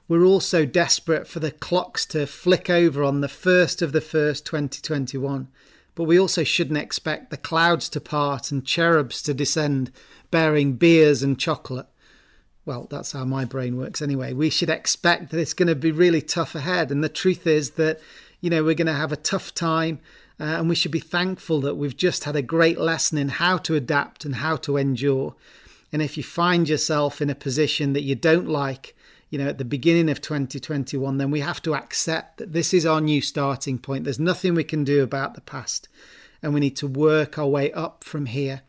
We're 0.07 0.23
also 0.23 0.65
desperate 0.65 1.27
for 1.27 1.41
the 1.41 1.51
clocks 1.51 2.05
to 2.07 2.25
flick 2.25 2.69
over 2.69 3.03
on 3.03 3.19
the 3.19 3.27
1st 3.27 3.81
of 3.81 3.91
the 3.91 3.99
1st, 3.99 4.45
2021, 4.45 5.49
but 5.95 6.03
we 6.03 6.19
also 6.19 6.43
shouldn't 6.43 6.77
expect 6.77 7.29
the 7.29 7.37
clouds 7.37 7.89
to 7.89 8.01
part 8.01 8.51
and 8.51 8.65
cherubs 8.65 9.21
to 9.23 9.33
descend 9.33 9.91
bearing 10.31 10.73
beers 10.73 11.23
and 11.23 11.39
chocolate. 11.39 11.87
Well, 12.65 12.87
that's 12.89 13.11
how 13.11 13.25
my 13.25 13.45
brain 13.45 13.77
works 13.77 14.01
anyway. 14.01 14.33
We 14.33 14.49
should 14.49 14.69
expect 14.69 15.31
that 15.31 15.39
it's 15.39 15.53
going 15.53 15.67
to 15.67 15.75
be 15.75 15.91
really 15.91 16.21
tough 16.21 16.55
ahead. 16.55 16.91
And 16.91 17.03
the 17.03 17.09
truth 17.09 17.45
is 17.45 17.71
that 17.71 17.99
you 18.43 18.49
know, 18.49 18.61
we're 18.61 18.75
going 18.75 18.87
to 18.87 18.93
have 18.93 19.13
a 19.13 19.15
tough 19.15 19.53
time. 19.53 20.01
Uh, 20.37 20.43
and 20.43 20.67
we 20.67 20.75
should 20.75 20.91
be 20.91 20.99
thankful 20.99 21.61
that 21.61 21.75
we've 21.75 21.95
just 21.95 22.25
had 22.25 22.35
a 22.35 22.41
great 22.41 22.77
lesson 22.77 23.17
in 23.17 23.29
how 23.29 23.57
to 23.57 23.73
adapt 23.73 24.25
and 24.25 24.35
how 24.35 24.57
to 24.57 24.75
endure. 24.75 25.33
And 25.93 26.01
if 26.01 26.17
you 26.17 26.23
find 26.23 26.67
yourself 26.67 27.21
in 27.21 27.29
a 27.29 27.35
position 27.35 27.93
that 27.93 28.01
you 28.01 28.15
don't 28.15 28.49
like, 28.49 28.97
you 29.33 29.39
know, 29.39 29.47
at 29.47 29.57
the 29.57 29.65
beginning 29.65 30.11
of 30.11 30.21
2021, 30.21 31.17
then 31.17 31.31
we 31.31 31.39
have 31.39 31.59
to 31.63 31.73
accept 31.73 32.37
that 32.37 32.53
this 32.53 32.71
is 32.71 32.85
our 32.85 33.01
new 33.01 33.19
starting 33.19 33.79
point. 33.79 34.03
There's 34.03 34.19
nothing 34.19 34.53
we 34.53 34.63
can 34.63 34.83
do 34.83 35.01
about 35.01 35.33
the 35.33 35.41
past, 35.41 35.89
and 36.43 36.53
we 36.53 36.59
need 36.59 36.75
to 36.75 36.87
work 36.87 37.39
our 37.39 37.47
way 37.47 37.71
up 37.71 38.03
from 38.03 38.27
here. 38.27 38.61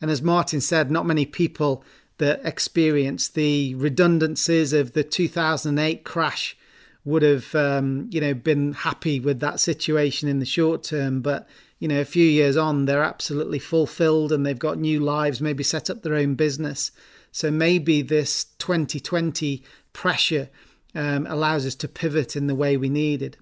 And 0.00 0.10
as 0.10 0.20
Martyn 0.20 0.60
said, 0.60 0.90
not 0.90 1.06
many 1.06 1.24
people 1.24 1.84
that 2.16 2.40
experienced 2.44 3.36
the 3.36 3.76
redundancies 3.76 4.72
of 4.72 4.92
the 4.92 5.04
2008 5.04 6.02
crash 6.02 6.56
would 7.04 7.22
have 7.22 7.54
um, 7.54 8.08
you 8.10 8.20
know 8.20 8.34
been 8.34 8.72
happy 8.72 9.20
with 9.20 9.38
that 9.38 9.60
situation 9.60 10.28
in 10.28 10.40
the 10.40 10.44
short 10.44 10.82
term 10.82 11.22
but 11.22 11.46
you 11.78 11.86
know 11.86 12.00
a 12.00 12.04
few 12.04 12.26
years 12.26 12.56
on 12.56 12.86
they're 12.86 13.04
absolutely 13.04 13.60
fulfilled 13.60 14.32
and 14.32 14.44
they've 14.44 14.58
got 14.58 14.78
new 14.78 14.98
lives 14.98 15.40
maybe 15.40 15.62
set 15.62 15.88
up 15.88 16.02
their 16.02 16.16
own 16.16 16.34
business 16.34 16.90
so 17.30 17.52
maybe 17.52 18.02
this 18.02 18.46
2020 18.58 19.62
pressure 20.02 20.48
um, 20.94 21.26
allows 21.26 21.66
us 21.66 21.74
to 21.74 21.88
pivot 21.88 22.36
in 22.36 22.46
the 22.46 22.54
way 22.54 22.76
we 22.76 22.88
needed 22.88 23.36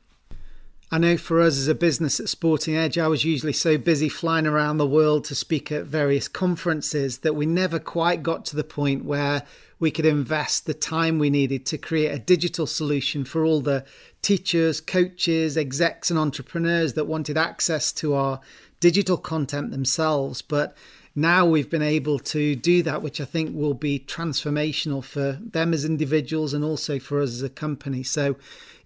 I 0.89 0.99
know 0.99 1.17
for 1.17 1.41
us 1.41 1.59
as 1.59 1.67
a 1.67 1.75
business 1.75 2.21
at 2.21 2.29
Sporting 2.29 2.77
Edge, 2.77 2.97
I 2.97 3.09
was 3.09 3.25
usually 3.25 3.53
so 3.53 3.77
busy 3.77 4.09
flying 4.09 4.47
around 4.47 4.79
the 4.79 4.87
world 4.87 5.25
to 5.25 5.35
speak 5.35 5.73
at 5.73 5.85
various 5.85 6.29
conferences 6.29 7.19
that 7.19 7.35
we 7.35 7.45
never 7.45 7.81
quite 7.81 8.23
got 8.23 8.45
to 8.47 8.57
the 8.57 8.63
point 8.63 9.05
where 9.05 9.43
we 9.81 9.91
could 9.91 10.07
invest 10.07 10.65
the 10.65 10.75
time 10.75 11.19
we 11.19 11.29
needed 11.29 11.67
to 11.67 11.77
create 11.77 12.13
a 12.13 12.21
digital 12.21 12.69
solution 12.69 13.25
for 13.25 13.45
all 13.45 13.61
the 13.61 13.85
teachers, 14.23 14.81
coaches, 14.81 15.57
execs, 15.57 16.09
and 16.09 16.21
entrepreneurs 16.21 16.93
that 16.93 17.07
wanted 17.07 17.37
access 17.37 17.91
to 17.95 18.15
our 18.15 18.41
digital 18.79 19.17
content 19.17 19.73
themselves. 19.73 20.41
But 20.41 20.77
now 21.17 21.47
we've 21.47 21.71
been 21.71 21.81
able 21.81 22.19
to 22.19 22.55
do 22.55 22.83
that, 22.83 23.01
which 23.01 23.23
I 23.23 23.25
think 23.25 23.57
will 23.57 23.75
be 23.75 23.99
transformational 23.99 25.03
for 25.03 25.41
them 25.43 25.73
as 25.73 25.85
individuals 25.85 26.53
and 26.53 26.63
also 26.63 26.99
for 26.99 27.23
us 27.23 27.31
as 27.31 27.43
a 27.43 27.49
company. 27.49 28.03
So, 28.03 28.37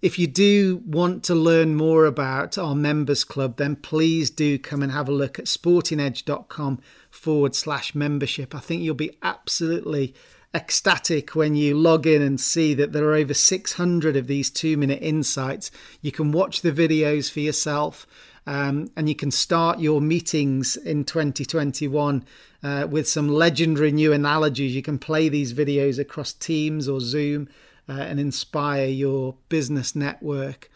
if 0.01 0.17
you 0.17 0.25
do 0.25 0.81
want 0.85 1.23
to 1.25 1.35
learn 1.35 1.75
more 1.75 2.05
about 2.05 2.57
our 2.57 2.73
members 2.73 3.23
club, 3.23 3.57
then 3.57 3.75
please 3.75 4.31
do 4.31 4.57
come 4.57 4.81
and 4.81 4.91
have 4.91 5.07
a 5.07 5.11
look 5.11 5.37
at 5.37 5.45
sportingedge.com 5.45 6.79
forward 7.11 7.53
slash 7.53 7.93
membership. 7.93 8.55
I 8.55 8.59
think 8.59 8.81
you'll 8.81 8.95
be 8.95 9.17
absolutely 9.21 10.15
ecstatic 10.53 11.35
when 11.35 11.55
you 11.55 11.77
log 11.77 12.05
in 12.05 12.21
and 12.21 12.39
see 12.39 12.73
that 12.73 12.91
there 12.91 13.05
are 13.05 13.15
over 13.15 13.33
600 13.33 14.15
of 14.15 14.27
these 14.27 14.49
two 14.49 14.75
minute 14.75 14.99
insights. 15.01 15.69
You 16.01 16.11
can 16.11 16.31
watch 16.31 16.61
the 16.61 16.71
videos 16.71 17.31
for 17.31 17.39
yourself. 17.39 18.07
Um, 18.47 18.91
and 18.95 19.07
you 19.07 19.15
can 19.15 19.31
start 19.31 19.79
your 19.79 20.01
meetings 20.01 20.75
in 20.75 21.03
2021 21.03 22.25
uh, 22.63 22.87
with 22.89 23.07
some 23.07 23.29
legendary 23.29 23.91
new 23.91 24.13
analogies. 24.13 24.75
You 24.75 24.81
can 24.81 24.97
play 24.97 25.29
these 25.29 25.53
videos 25.53 25.99
across 25.99 26.33
Teams 26.33 26.89
or 26.89 26.99
Zoom 26.99 27.49
uh, 27.87 27.93
and 27.93 28.19
inspire 28.19 28.87
your 28.87 29.35
business 29.49 29.95
network. 29.95 30.69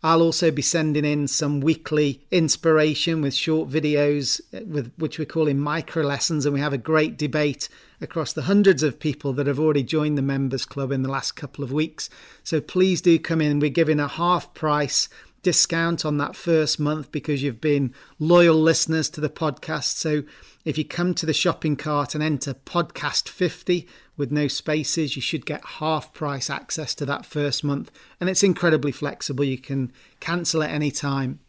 I'll 0.00 0.22
also 0.22 0.52
be 0.52 0.62
sending 0.62 1.04
in 1.04 1.26
some 1.26 1.60
weekly 1.60 2.24
inspiration 2.30 3.20
with 3.20 3.34
short 3.34 3.68
videos, 3.68 4.40
uh, 4.54 4.64
with 4.64 4.92
which 4.96 5.18
we're 5.18 5.24
calling 5.24 5.58
micro 5.58 6.04
lessons, 6.04 6.46
and 6.46 6.54
we 6.54 6.60
have 6.60 6.72
a 6.72 6.78
great 6.78 7.18
debate 7.18 7.68
across 8.00 8.32
the 8.32 8.42
hundreds 8.42 8.84
of 8.84 9.00
people 9.00 9.32
that 9.32 9.48
have 9.48 9.58
already 9.58 9.82
joined 9.82 10.16
the 10.16 10.22
members 10.22 10.64
club 10.64 10.92
in 10.92 11.02
the 11.02 11.10
last 11.10 11.32
couple 11.32 11.64
of 11.64 11.72
weeks. 11.72 12.08
So 12.44 12.60
please 12.60 13.00
do 13.00 13.18
come 13.18 13.40
in. 13.40 13.58
We're 13.58 13.70
giving 13.70 13.98
a 13.98 14.06
half 14.06 14.54
price 14.54 15.08
discount 15.42 16.04
on 16.04 16.18
that 16.18 16.36
first 16.36 16.80
month 16.80 17.12
because 17.12 17.42
you've 17.42 17.60
been 17.60 17.94
loyal 18.18 18.56
listeners 18.56 19.08
to 19.10 19.20
the 19.20 19.28
podcast. 19.28 19.96
So 19.96 20.22
if 20.64 20.76
you 20.76 20.84
come 20.84 21.14
to 21.14 21.26
the 21.26 21.32
shopping 21.32 21.76
cart 21.76 22.14
and 22.14 22.22
enter 22.22 22.54
podcast 22.54 23.28
50 23.28 23.88
with 24.16 24.32
no 24.32 24.48
spaces, 24.48 25.16
you 25.16 25.22
should 25.22 25.46
get 25.46 25.64
half 25.64 26.12
price 26.12 26.50
access 26.50 26.94
to 26.96 27.06
that 27.06 27.24
first 27.24 27.64
month. 27.64 27.90
And 28.20 28.28
it's 28.28 28.42
incredibly 28.42 28.92
flexible. 28.92 29.44
You 29.44 29.58
can 29.58 29.92
cancel 30.20 30.62
at 30.62 30.70
any 30.70 30.90
time. 30.90 31.40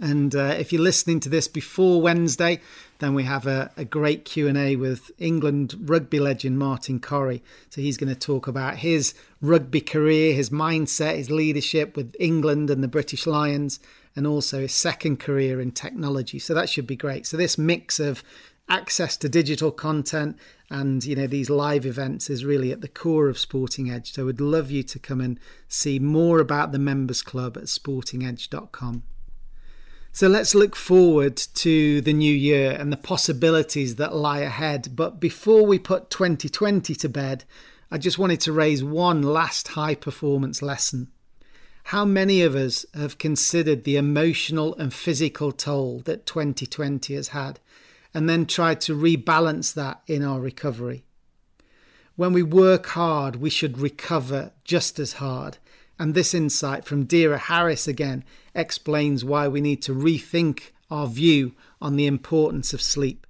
And 0.00 0.34
uh, 0.34 0.54
if 0.58 0.72
you're 0.72 0.82
listening 0.82 1.20
to 1.20 1.28
this 1.28 1.48
before 1.48 2.00
Wednesday, 2.00 2.60
then 3.02 3.14
we 3.14 3.24
have 3.24 3.46
a, 3.46 3.70
a 3.76 3.84
great 3.84 4.24
Q&A 4.24 4.76
with 4.76 5.10
England 5.18 5.74
rugby 5.88 6.20
legend 6.20 6.58
Martin 6.58 7.00
Corry. 7.00 7.40
So 7.70 7.80
he's 7.80 7.96
going 7.96 8.12
to 8.12 8.18
talk 8.18 8.46
about 8.46 8.76
his 8.76 9.14
rugby 9.40 9.80
career, 9.80 10.34
his 10.34 10.50
mindset, 10.50 11.16
his 11.16 11.30
leadership 11.30 11.96
with 11.96 12.14
England 12.20 12.70
and 12.70 12.82
the 12.82 12.88
British 12.88 13.26
Lions, 13.26 13.80
and 14.14 14.26
also 14.26 14.60
his 14.60 14.74
second 14.74 15.18
career 15.18 15.60
in 15.60 15.72
technology. 15.72 16.38
So 16.38 16.54
that 16.54 16.68
should 16.68 16.86
be 16.86 16.96
great. 16.96 17.26
So 17.26 17.36
this 17.36 17.58
mix 17.58 17.98
of 17.98 18.22
access 18.68 19.16
to 19.18 19.28
digital 19.28 19.72
content 19.72 20.38
and 20.70 21.04
you 21.04 21.14
know 21.14 21.26
these 21.26 21.50
live 21.50 21.84
events 21.84 22.30
is 22.30 22.44
really 22.44 22.72
at 22.72 22.80
the 22.80 22.88
core 22.88 23.28
of 23.28 23.38
Sporting 23.38 23.90
Edge. 23.90 24.12
So 24.12 24.22
I 24.22 24.24
would 24.24 24.40
love 24.40 24.70
you 24.70 24.82
to 24.84 24.98
come 24.98 25.20
and 25.20 25.38
see 25.68 25.98
more 25.98 26.38
about 26.40 26.72
the 26.72 26.78
members 26.78 27.22
club 27.22 27.56
at 27.56 27.64
sportingedge.com. 27.64 29.02
So 30.14 30.28
let's 30.28 30.54
look 30.54 30.76
forward 30.76 31.38
to 31.38 32.02
the 32.02 32.12
new 32.12 32.34
year 32.34 32.72
and 32.72 32.92
the 32.92 32.98
possibilities 32.98 33.96
that 33.96 34.14
lie 34.14 34.40
ahead. 34.40 34.94
But 34.94 35.18
before 35.18 35.64
we 35.64 35.78
put 35.78 36.10
2020 36.10 36.94
to 36.96 37.08
bed, 37.08 37.44
I 37.90 37.96
just 37.96 38.18
wanted 38.18 38.40
to 38.42 38.52
raise 38.52 38.84
one 38.84 39.22
last 39.22 39.68
high 39.68 39.94
performance 39.94 40.60
lesson. 40.60 41.08
How 41.84 42.04
many 42.04 42.42
of 42.42 42.54
us 42.54 42.84
have 42.92 43.16
considered 43.16 43.84
the 43.84 43.96
emotional 43.96 44.76
and 44.76 44.92
physical 44.92 45.50
toll 45.50 46.00
that 46.04 46.26
2020 46.26 47.14
has 47.14 47.28
had 47.28 47.58
and 48.12 48.28
then 48.28 48.44
tried 48.44 48.82
to 48.82 48.94
rebalance 48.94 49.72
that 49.72 50.02
in 50.06 50.22
our 50.22 50.40
recovery? 50.40 51.04
When 52.16 52.34
we 52.34 52.42
work 52.42 52.88
hard, 52.88 53.36
we 53.36 53.48
should 53.48 53.78
recover 53.78 54.52
just 54.62 54.98
as 54.98 55.14
hard. 55.14 55.56
And 55.98 56.14
this 56.14 56.34
insight 56.34 56.84
from 56.84 57.04
Deirdre 57.04 57.38
Harris 57.38 57.86
again 57.86 58.24
explains 58.54 59.24
why 59.24 59.48
we 59.48 59.60
need 59.60 59.82
to 59.82 59.94
rethink 59.94 60.70
our 60.90 61.06
view 61.06 61.54
on 61.80 61.96
the 61.96 62.06
importance 62.06 62.72
of 62.72 62.82
sleep. 62.82 63.26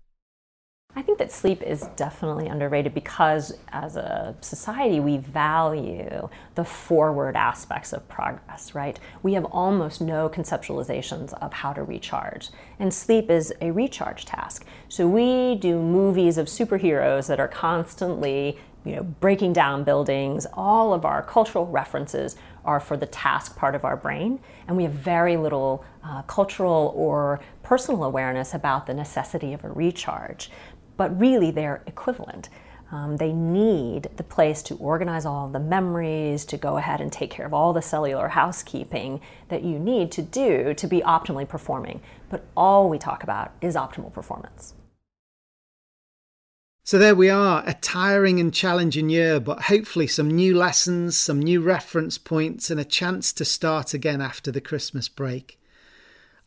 I 0.95 1.01
think 1.01 1.19
that 1.19 1.33
sleep 1.33 1.63
is 1.63 1.87
definitely 1.97 2.49
underrated 2.49 2.93
because 2.93 3.57
as 3.69 3.97
a 3.97 4.35
society 4.43 5.01
we 5.01 5.17
value 5.17 6.29
the 6.55 6.65
forward 6.65 7.35
aspects 7.35 7.95
of 7.95 8.07
progress, 8.11 8.75
right? 8.75 9.01
We 9.23 9.33
have 9.33 9.47
almost 9.47 10.03
no 10.03 10.29
conceptualizations 10.29 11.33
of 11.41 11.55
how 11.55 11.73
to 11.73 11.83
recharge. 11.83 12.51
And 12.79 12.93
sleep 12.93 13.31
is 13.31 13.55
a 13.63 13.71
recharge 13.71 14.27
task. 14.27 14.67
So 14.91 15.09
we 15.09 15.55
do 15.55 15.79
movies 15.79 16.37
of 16.37 16.47
superheroes 16.47 17.27
that 17.29 17.41
are 17.41 17.49
constantly 17.49 18.59
you 18.85 18.97
know, 18.97 19.03
breaking 19.03 19.55
down 19.55 19.85
buildings. 19.85 20.47
All 20.53 20.93
of 20.93 21.07
our 21.07 21.23
cultural 21.23 21.67
references 21.67 22.37
are 22.65 22.81
for 22.81 22.97
the 22.97 23.07
task 23.07 23.57
part 23.57 23.75
of 23.75 23.85
our 23.85 23.97
brain, 23.97 24.41
and 24.67 24.77
we 24.77 24.85
have 24.85 24.93
very 24.93 25.37
little 25.37 25.85
uh, 26.05 26.23
cultural 26.23 26.93
or 26.97 27.41
personal 27.63 28.05
awareness 28.05 28.55
about 28.55 28.87
the 28.87 28.95
necessity 28.95 29.53
of 29.53 29.65
a 29.65 29.69
recharge. 29.69 30.51
But 30.97 31.19
really, 31.19 31.51
they're 31.51 31.83
equivalent. 31.87 32.49
Um, 32.93 33.17
they 33.17 33.33
need 33.33 34.11
the 34.17 34.23
place 34.23 34.63
to 34.65 34.77
organize 34.77 35.25
all 35.25 35.49
the 35.49 35.59
memories, 35.59 36.45
to 36.45 36.59
go 36.59 36.77
ahead 36.77 37.01
and 37.01 37.11
take 37.11 37.31
care 37.31 37.47
of 37.47 37.55
all 37.55 37.73
the 37.73 37.81
cellular 37.81 38.29
housekeeping 38.29 39.21
that 39.49 39.65
you 39.65 39.79
need 39.79 40.13
to 40.13 40.23
do 40.23 40.75
to 40.75 40.87
be 40.87 41.01
optimally 41.01 41.49
performing. 41.49 42.03
But 42.29 42.45
all 42.55 42.91
we 42.91 42.99
talk 42.99 43.23
about 43.23 43.53
is 43.63 43.77
optimal 43.77 44.13
performance. 44.13 44.75
So 46.85 46.99
there 46.99 47.15
we 47.15 47.31
are, 47.31 47.63
a 47.65 47.75
tiring 47.75 48.41
and 48.41 48.53
challenging 48.53 49.09
year, 49.09 49.39
but 49.39 49.63
hopefully 49.63 50.09
some 50.09 50.29
new 50.29 50.57
lessons, 50.57 51.17
some 51.17 51.39
new 51.39 51.61
reference 51.61 52.19
points, 52.19 52.71
and 52.71 52.81
a 52.81 52.85
chance 52.85 53.33
to 53.35 53.45
start 53.45 53.95
again 53.95 54.21
after 54.21 54.51
the 54.51 54.61
Christmas 54.61 55.09
break. 55.09 55.61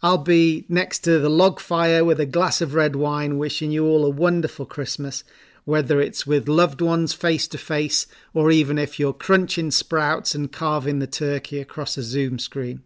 I'll 0.03 0.17
be 0.17 0.65
next 0.67 0.99
to 1.05 1.19
the 1.19 1.29
log 1.29 1.61
fire 1.61 2.03
with 2.03 2.19
a 2.19 2.25
glass 2.25 2.59
of 2.59 2.73
red 2.73 2.97
wine, 2.97 3.37
wishing 3.37 3.71
you 3.71 3.85
all 3.85 4.03
a 4.03 4.09
wonderful 4.09 4.65
Christmas, 4.65 5.23
whether 5.63 6.01
it's 6.01 6.27
with 6.27 6.49
loved 6.49 6.81
ones 6.81 7.13
face 7.13 7.47
to 7.47 7.57
face, 7.57 8.05
or 8.33 8.51
even 8.51 8.77
if 8.77 8.99
you're 8.99 9.13
crunching 9.13 9.71
sprouts 9.71 10.35
and 10.35 10.51
carving 10.51 10.99
the 10.99 11.07
turkey 11.07 11.61
across 11.61 11.95
a 11.95 12.03
Zoom 12.03 12.39
screen. 12.39 12.83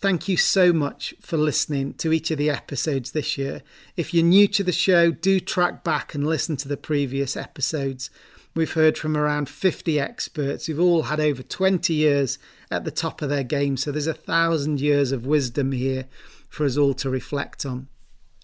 Thank 0.00 0.28
you 0.28 0.36
so 0.36 0.72
much 0.72 1.12
for 1.20 1.36
listening 1.36 1.94
to 1.94 2.12
each 2.12 2.30
of 2.30 2.38
the 2.38 2.50
episodes 2.50 3.10
this 3.10 3.36
year. 3.36 3.62
If 3.96 4.14
you're 4.14 4.24
new 4.24 4.46
to 4.46 4.62
the 4.62 4.70
show, 4.70 5.10
do 5.10 5.40
track 5.40 5.82
back 5.82 6.14
and 6.14 6.24
listen 6.24 6.56
to 6.58 6.68
the 6.68 6.76
previous 6.76 7.36
episodes. 7.36 8.08
We've 8.54 8.72
heard 8.72 8.96
from 8.96 9.16
around 9.16 9.48
50 9.48 9.98
experts 9.98 10.66
who've 10.66 10.78
all 10.78 11.02
had 11.04 11.18
over 11.18 11.42
20 11.42 11.92
years 11.92 12.38
at 12.70 12.84
the 12.84 12.92
top 12.92 13.22
of 13.22 13.28
their 13.28 13.42
game, 13.42 13.76
so 13.76 13.90
there's 13.90 14.06
a 14.06 14.14
thousand 14.14 14.80
years 14.80 15.10
of 15.10 15.26
wisdom 15.26 15.72
here 15.72 16.04
for 16.48 16.64
us 16.64 16.76
all 16.76 16.94
to 16.94 17.10
reflect 17.10 17.66
on. 17.66 17.88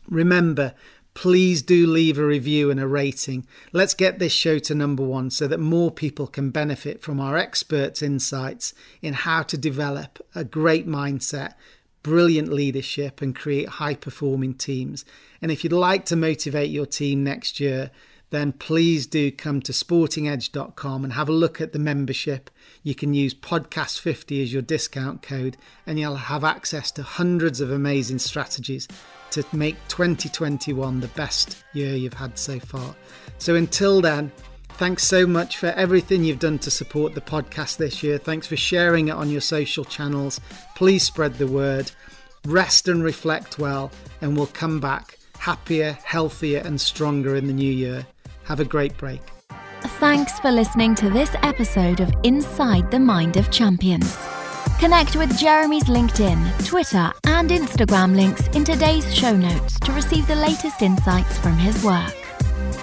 Remember, 0.09 0.75
please 1.15 1.63
do 1.63 1.87
leave 1.87 2.19
a 2.19 2.27
review 2.27 2.71
and 2.71 2.81
a 2.81 2.87
rating. 2.87 3.47
Let's 3.73 3.95
get 3.95 4.19
this 4.19 4.33
show 4.33 4.59
to 4.59 4.75
number 4.75 5.03
one 5.03 5.31
so 5.31 5.47
that 5.47 5.61
more 5.61 5.91
people 5.91 6.27
can 6.27 6.51
benefit 6.51 7.01
from 7.03 7.21
our 7.21 7.37
experts' 7.37 8.03
insights 8.03 8.75
in 9.01 9.15
how 9.15 9.43
to 9.45 9.57
develop 9.57 10.19
a 10.35 10.45
great 10.45 10.87
mindset, 10.87 11.55
brilliant 12.03 12.53
leadership, 12.53 13.23
and 13.23 13.35
create 13.35 13.69
high 13.69 13.95
performing 13.95 14.55
teams. 14.55 15.05
And 15.41 15.51
if 15.51 15.63
you'd 15.63 15.73
like 15.73 16.05
to 16.07 16.17
motivate 16.17 16.71
your 16.71 16.87
team 16.87 17.23
next 17.23 17.61
year, 17.61 17.91
then 18.31 18.53
please 18.53 19.07
do 19.07 19.31
come 19.31 19.63
to 19.63 19.71
sportingedge.com 19.71 21.05
and 21.05 21.13
have 21.13 21.29
a 21.29 21.33
look 21.33 21.61
at 21.61 21.73
the 21.73 21.79
membership. 21.79 22.51
You 22.83 22.95
can 22.95 23.15
use 23.15 23.33
podcast50 23.33 24.43
as 24.43 24.53
your 24.53 24.63
discount 24.63 25.23
code, 25.23 25.57
and 25.87 26.01
you'll 26.01 26.17
have 26.17 26.43
access 26.43 26.91
to 26.93 27.05
hundreds 27.05 27.61
of 27.61 27.71
amazing 27.71 28.19
strategies 28.19 28.89
to 29.43 29.57
make 29.57 29.77
2021 29.89 31.01
the 31.01 31.09
best 31.09 31.65
year 31.73 31.95
you've 31.95 32.15
had 32.15 32.39
so 32.39 32.59
far. 32.61 32.95
So 33.39 33.55
until 33.55 34.01
then, 34.01 34.33
thanks 34.71 35.05
so 35.05 35.27
much 35.27 35.59
for 35.59 35.69
everything 35.69 36.25
you've 36.25 36.39
done 36.39 36.59
to 36.61 36.71
support 36.71 37.15
the 37.15 37.21
podcast 37.21 37.77
this 37.77 38.03
year. 38.03 38.19
Thanks 38.19 38.47
for 38.47 38.57
sharing 38.57 39.09
it 39.09 39.13
on 39.13 39.31
your 39.31 39.41
social 39.41 39.85
channels. 39.85 40.41
Please 40.75 41.03
spread 41.03 41.35
the 41.35 41.47
word. 41.47 41.91
Rest 42.47 42.89
and 42.89 43.03
reflect 43.03 43.59
well, 43.59 43.91
and 44.21 44.37
we'll 44.37 44.47
come 44.49 44.79
back 44.79 45.19
happier, 45.39 45.99
healthier, 46.05 46.63
and 46.65 46.81
stronger 46.81 47.37
in 47.37 47.47
the 47.47 47.53
new 47.53 47.71
year. 47.73 48.07
Have 48.45 48.61
a 48.61 48.65
great 48.65 48.97
break. 48.97 49.21
Thanks 50.01 50.39
for 50.41 50.51
listening 50.51 50.95
to 50.97 51.11
this 51.11 51.35
episode 51.43 52.01
of 52.01 52.13
Inside 52.23 52.91
the 52.91 52.99
Mind 52.99 53.37
of 53.37 53.51
Champions. 53.51 54.17
Connect 54.79 55.17
with 55.17 55.37
Jeremy's 55.39 55.85
LinkedIn, 55.85 56.67
Twitter, 56.67 57.11
and 57.25 57.49
Instagram 57.51 58.15
links 58.17 58.47
in 58.49 58.65
today's 58.65 59.15
show 59.15 59.35
notes 59.35 59.81
to 59.81 59.93
receive 59.93 60.27
the 60.27 60.35
latest 60.35 60.83
insights 60.83 61.39
from 61.39 61.57
his 61.57 61.83
work. 61.83 62.15